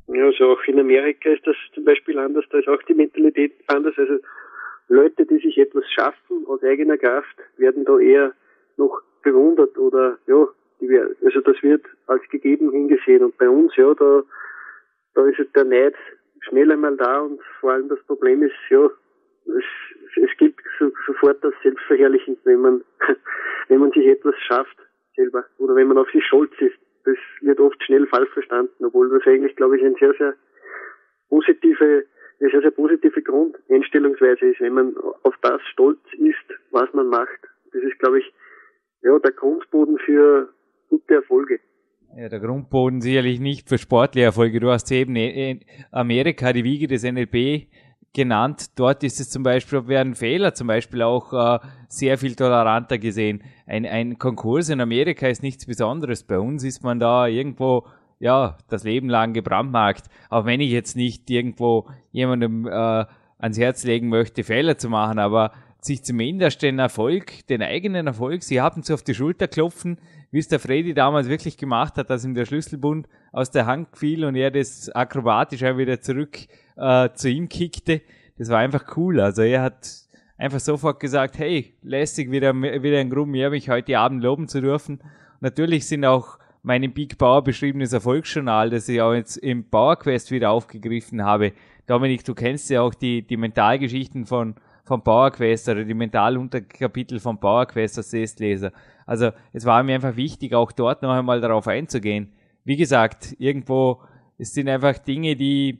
[0.08, 3.54] Ja, also auch in Amerika ist das zum Beispiel anders, da ist auch die Mentalität
[3.68, 3.94] anders.
[3.96, 4.18] Also
[4.88, 8.32] Leute, die sich etwas schaffen aus eigener Kraft, werden da eher
[8.76, 10.46] noch bewundert oder ja,
[11.24, 13.22] also das wird als gegeben hingesehen.
[13.22, 14.22] Und bei uns, ja, da,
[15.14, 15.94] da ist der Neid
[16.40, 18.90] schnell einmal da und vor allem das Problem ist, ja,
[19.46, 19.64] es,
[20.16, 22.84] es gibt so, sofort das Selbstverherrlichend, wenn man,
[23.68, 24.76] wenn man sich etwas schafft
[25.16, 26.76] selber oder wenn man auf sich stolz ist.
[27.04, 30.34] Das wird oft schnell falsch verstanden, obwohl das eigentlich, glaube ich, ein sehr, sehr
[31.28, 32.04] positive,
[32.40, 34.94] eine sehr, sehr positive Grundeinstellungsweise ist, wenn man
[35.24, 37.40] auf das stolz ist, was man macht.
[37.72, 38.32] Das ist, glaube ich,
[39.02, 40.48] ja, der Grundboden für
[40.88, 41.58] gute Erfolge.
[42.14, 44.60] Ja, der Grundboden sicherlich nicht für sportliche Erfolge.
[44.60, 45.60] Du hast eben äh,
[45.90, 47.68] Amerika, die Wiege des NLP,
[48.12, 48.78] genannt.
[48.78, 51.58] Dort ist es zum Beispiel, werden Fehler zum Beispiel auch äh,
[51.88, 53.42] sehr viel toleranter gesehen.
[53.66, 56.22] Ein, ein Konkurs in Amerika ist nichts Besonderes.
[56.22, 57.86] Bei uns ist man da irgendwo
[58.18, 60.04] ja das Leben lang gebrandmarkt.
[60.30, 63.04] Auch wenn ich jetzt nicht irgendwo jemandem äh,
[63.38, 65.52] ans Herz legen möchte, Fehler zu machen, aber
[65.84, 69.98] sich zumindest den Erfolg, den eigenen Erfolg, sie haben zu auf die Schulter klopfen,
[70.30, 73.96] wie es der Freddy damals wirklich gemacht hat, dass ihm der Schlüsselbund aus der Hand
[73.96, 76.38] fiel und er das akrobatisch auch wieder zurück
[76.76, 78.00] äh, zu ihm kickte.
[78.38, 79.20] Das war einfach cool.
[79.20, 79.90] Also er hat
[80.38, 84.60] einfach sofort gesagt, hey, lästig, wieder, wieder ein Grund mehr, mich heute Abend loben zu
[84.60, 85.00] dürfen.
[85.40, 90.30] Natürlich sind auch mein Big Bauer beschriebenes Erfolgsjournal, das ich auch jetzt im Bauer Quest
[90.30, 91.52] wieder aufgegriffen habe.
[91.86, 94.54] Dominik, du kennst ja auch die, die Mentalgeschichten von,
[94.84, 98.72] von Power Quest oder die Mentalunterkapitel von Power Quest als Testleser.
[99.06, 102.32] Also es war mir einfach wichtig, auch dort noch einmal darauf einzugehen.
[102.64, 104.00] Wie gesagt, irgendwo,
[104.38, 105.78] es sind einfach Dinge, die,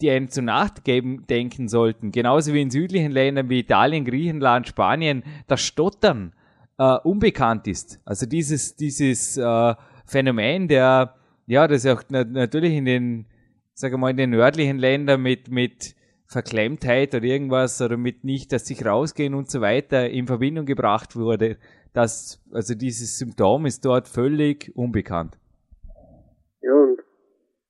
[0.00, 2.12] die einen zu nachgeben denken sollten.
[2.12, 6.32] Genauso wie in südlichen Ländern wie Italien, Griechenland, Spanien, das Stottern
[6.78, 8.00] äh, unbekannt ist.
[8.04, 9.74] Also dieses, dieses äh,
[10.06, 11.14] Phänomen, der,
[11.46, 13.26] ja, das auch natürlich in den,
[13.72, 15.94] sage mal, in den nördlichen Ländern mit, mit
[16.34, 21.16] Verklemmtheit oder irgendwas oder mit nicht, dass sich rausgehen und so weiter in Verbindung gebracht
[21.16, 21.56] wurde.
[21.94, 25.38] Das, also dieses Symptom ist dort völlig unbekannt.
[26.60, 27.00] Ja, und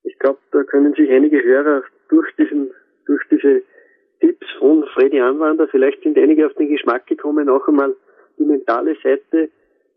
[0.03, 2.71] ich glaube, da können sich einige Hörer durch diesen,
[3.07, 3.62] durch diese
[4.21, 7.95] Tipps von Freddy Anwander, vielleicht sind einige auf den Geschmack gekommen, auch einmal
[8.39, 9.51] die mentale Seite,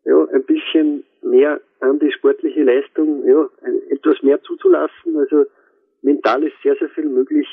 [0.03, 3.47] ja, ein bisschen mehr an die sportliche Leistung, ja,
[3.89, 5.17] etwas mehr zuzulassen.
[5.17, 5.45] Also
[6.01, 7.47] mental ist sehr, sehr viel möglich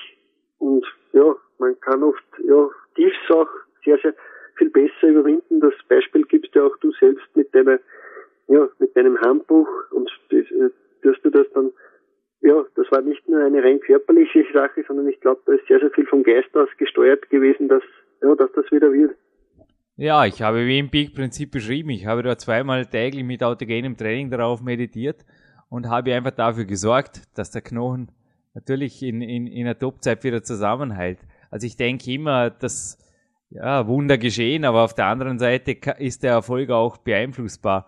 [0.65, 3.49] und ja, man kann oft ja, Tiefs auch
[3.85, 4.15] sehr, sehr
[4.57, 5.61] viel besser überwinden.
[5.61, 7.79] Das Beispiel gibst ja auch du selbst mit deiner,
[8.49, 10.71] ja, mit deinem Handbuch und das, äh,
[11.03, 11.71] dass du das dann,
[12.41, 15.81] ja, das war nicht nur eine rein körperliche Sache, sondern ich glaube, da ist sehr,
[15.81, 17.83] sehr viel vom Geist aus gesteuert gewesen, dass,
[18.23, 19.15] ja, dass das wieder wird.
[19.97, 24.31] Ja, ich habe wie im Peak-Prinzip beschrieben, ich habe da zweimal täglich mit autogenem Training
[24.31, 25.25] darauf meditiert
[25.69, 28.09] und habe einfach dafür gesorgt, dass der Knochen
[28.55, 31.19] natürlich in, in, in der Topzeit wieder zusammenhält.
[31.51, 32.99] Also ich denke immer, dass
[33.51, 37.87] ja, Wunder geschehen, aber auf der anderen Seite ist der Erfolg auch beeinflussbar.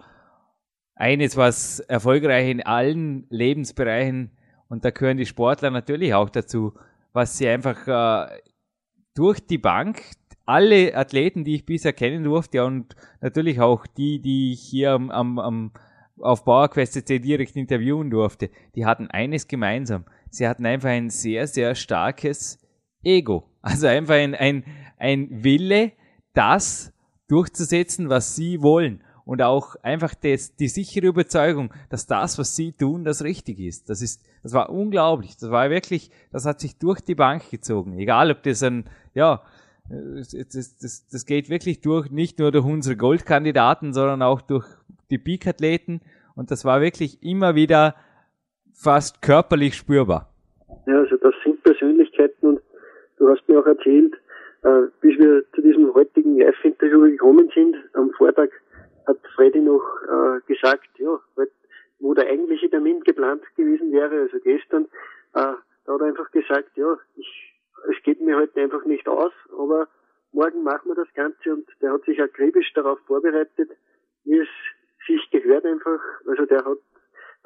[0.95, 4.31] Eines, was erfolgreich in allen Lebensbereichen,
[4.69, 6.73] und da gehören die Sportler natürlich auch dazu,
[7.13, 8.41] was sie einfach äh,
[9.15, 10.03] durch die Bank,
[10.45, 15.11] alle Athleten, die ich bisher kennen durfte, und natürlich auch die, die ich hier am,
[15.11, 15.73] am, am
[16.21, 20.05] auf PowerQuest.cc direkt interviewen durfte, die hatten eines gemeinsam.
[20.37, 22.59] Sie hatten einfach ein sehr, sehr starkes
[23.03, 23.49] Ego.
[23.63, 24.65] Also einfach ein, ein,
[24.99, 25.93] ein Wille,
[26.35, 26.93] das
[27.27, 29.03] durchzusetzen, was sie wollen.
[29.25, 33.89] Und auch einfach das, die sichere Überzeugung, dass das, was sie tun, das richtig ist.
[33.89, 35.39] Das ist, das war unglaublich.
[35.39, 37.99] Das war wirklich, das hat sich durch die Bank gezogen.
[37.99, 38.85] Egal, ob das ein,
[39.15, 39.43] ja,
[39.89, 44.67] das, das, das geht wirklich durch, nicht nur durch unsere Goldkandidaten, sondern auch durch
[45.11, 46.03] die Peak-Athleten.
[46.35, 47.95] Und das war wirklich immer wieder
[48.77, 50.29] fast körperlich spürbar.
[50.87, 52.61] Ja, also das sind Persönlichkeiten und
[53.19, 54.15] du hast mir auch erzählt,
[54.63, 58.51] äh, bis wir zu diesem heutigen Live-Interview gekommen sind, am Vortag
[59.07, 61.19] hat Freddy noch äh, gesagt, ja,
[61.99, 64.85] wo der eigentliche Termin geplant gewesen wäre, also gestern,
[65.35, 65.55] äh,
[65.87, 67.47] da hat er einfach gesagt, ja, ich
[67.89, 69.89] es geht mir heute einfach nicht aus, aber
[70.33, 73.71] morgen machen wir das Ganze und der hat sich akribisch darauf vorbereitet,
[74.25, 74.49] wie es
[75.07, 76.01] sich gehört einfach.
[76.27, 76.79] Also der hat,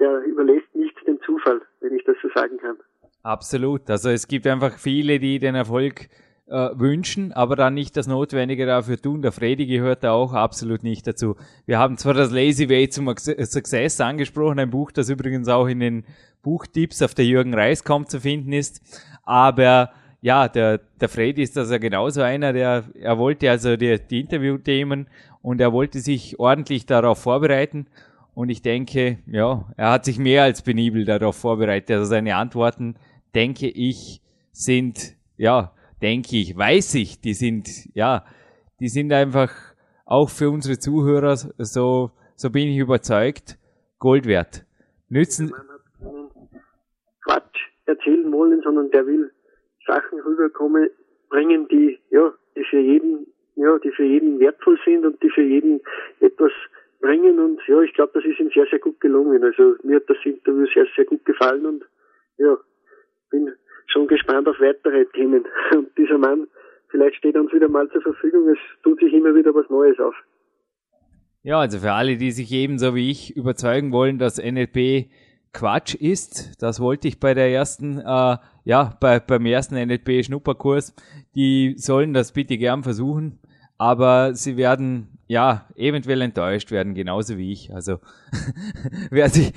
[0.01, 2.76] der überlässt nichts dem Zufall, wenn ich das so sagen kann.
[3.22, 3.88] Absolut.
[3.90, 6.09] Also es gibt einfach viele, die den Erfolg
[6.51, 9.22] äh, wünschen, aber dann nicht das Notwendige dafür tun.
[9.22, 11.36] Der Freddy gehört da auch absolut nicht dazu.
[11.66, 15.80] Wir haben zwar das Lazy Way zum Success angesprochen, ein Buch, das übrigens auch in
[15.80, 16.05] den
[16.42, 18.80] Buchtipps auf der Jürgen Reis.com zu finden ist,
[19.24, 19.90] aber
[20.22, 25.09] ja, der, der Freddy ist also genauso einer, der, er wollte also die, die Interviewthemen
[25.40, 27.86] und er wollte sich ordentlich darauf vorbereiten.
[28.35, 31.91] Und ich denke, ja, er hat sich mehr als penibel darauf vorbereitet.
[31.91, 32.97] Also seine Antworten,
[33.35, 34.22] denke ich,
[34.53, 38.24] sind, ja, denke ich, weiß ich, die sind, ja,
[38.81, 39.53] die sind einfach
[40.07, 43.59] auch für unsere Zuhörer, so, so bin ich überzeugt,
[43.99, 44.64] Gold wert.
[45.09, 45.53] Nützen.
[47.24, 49.31] Quatsch erzählen wollen, sondern der will
[49.87, 50.89] Sachen rüberkommen,
[51.28, 53.26] bringen, die, ja, die für jeden,
[53.57, 55.81] ja, die für jeden wertvoll sind und die für jeden
[56.20, 56.53] etwas
[57.01, 59.42] bringen und ja, ich glaube, das ist ihm sehr, sehr gut gelungen.
[59.42, 61.84] Also mir hat das Interview sehr, sehr gut gefallen und
[62.38, 62.57] ja,
[63.30, 63.53] bin
[63.86, 65.44] schon gespannt auf weitere Themen.
[65.72, 66.46] Und dieser Mann,
[66.88, 70.14] vielleicht steht uns wieder mal zur Verfügung, es tut sich immer wieder was Neues auf.
[71.42, 75.11] Ja, also für alle, die sich ebenso wie ich überzeugen wollen, dass NLP
[75.53, 76.62] Quatsch ist.
[76.62, 80.94] Das wollte ich bei der ersten, äh, ja, bei, beim ersten NLP Schnupperkurs.
[81.34, 83.40] Die sollen das bitte gern versuchen,
[83.78, 87.72] aber sie werden ja eventuell enttäuscht werden, genauso wie ich.
[87.72, 87.99] Also,
[89.11, 89.53] wer sich,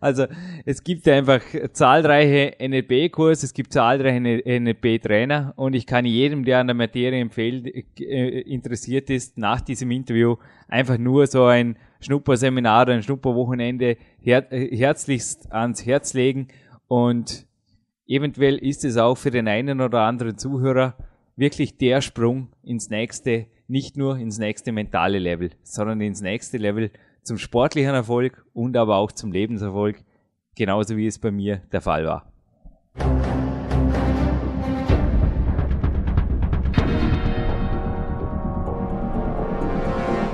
[0.00, 0.24] also
[0.64, 1.42] es gibt einfach
[1.74, 7.66] zahlreiche NLP-Kurse, es gibt zahlreiche NLP-Trainer und ich kann jedem, der an der Materie empfehlen,
[7.66, 10.36] äh, interessiert ist, nach diesem Interview
[10.68, 16.48] einfach nur so ein Schnupperseminar, ein Schnupperwochenende her äh, herzlichst ans Herz legen
[16.88, 17.46] und
[18.06, 20.96] eventuell ist es auch für den einen oder anderen Zuhörer
[21.36, 26.90] wirklich der Sprung ins nächste, nicht nur ins nächste mentale Level, sondern ins nächste Level
[27.22, 30.04] zum sportlichen Erfolg und aber auch zum Lebenserfolg,
[30.54, 33.53] genauso wie es bei mir der Fall war.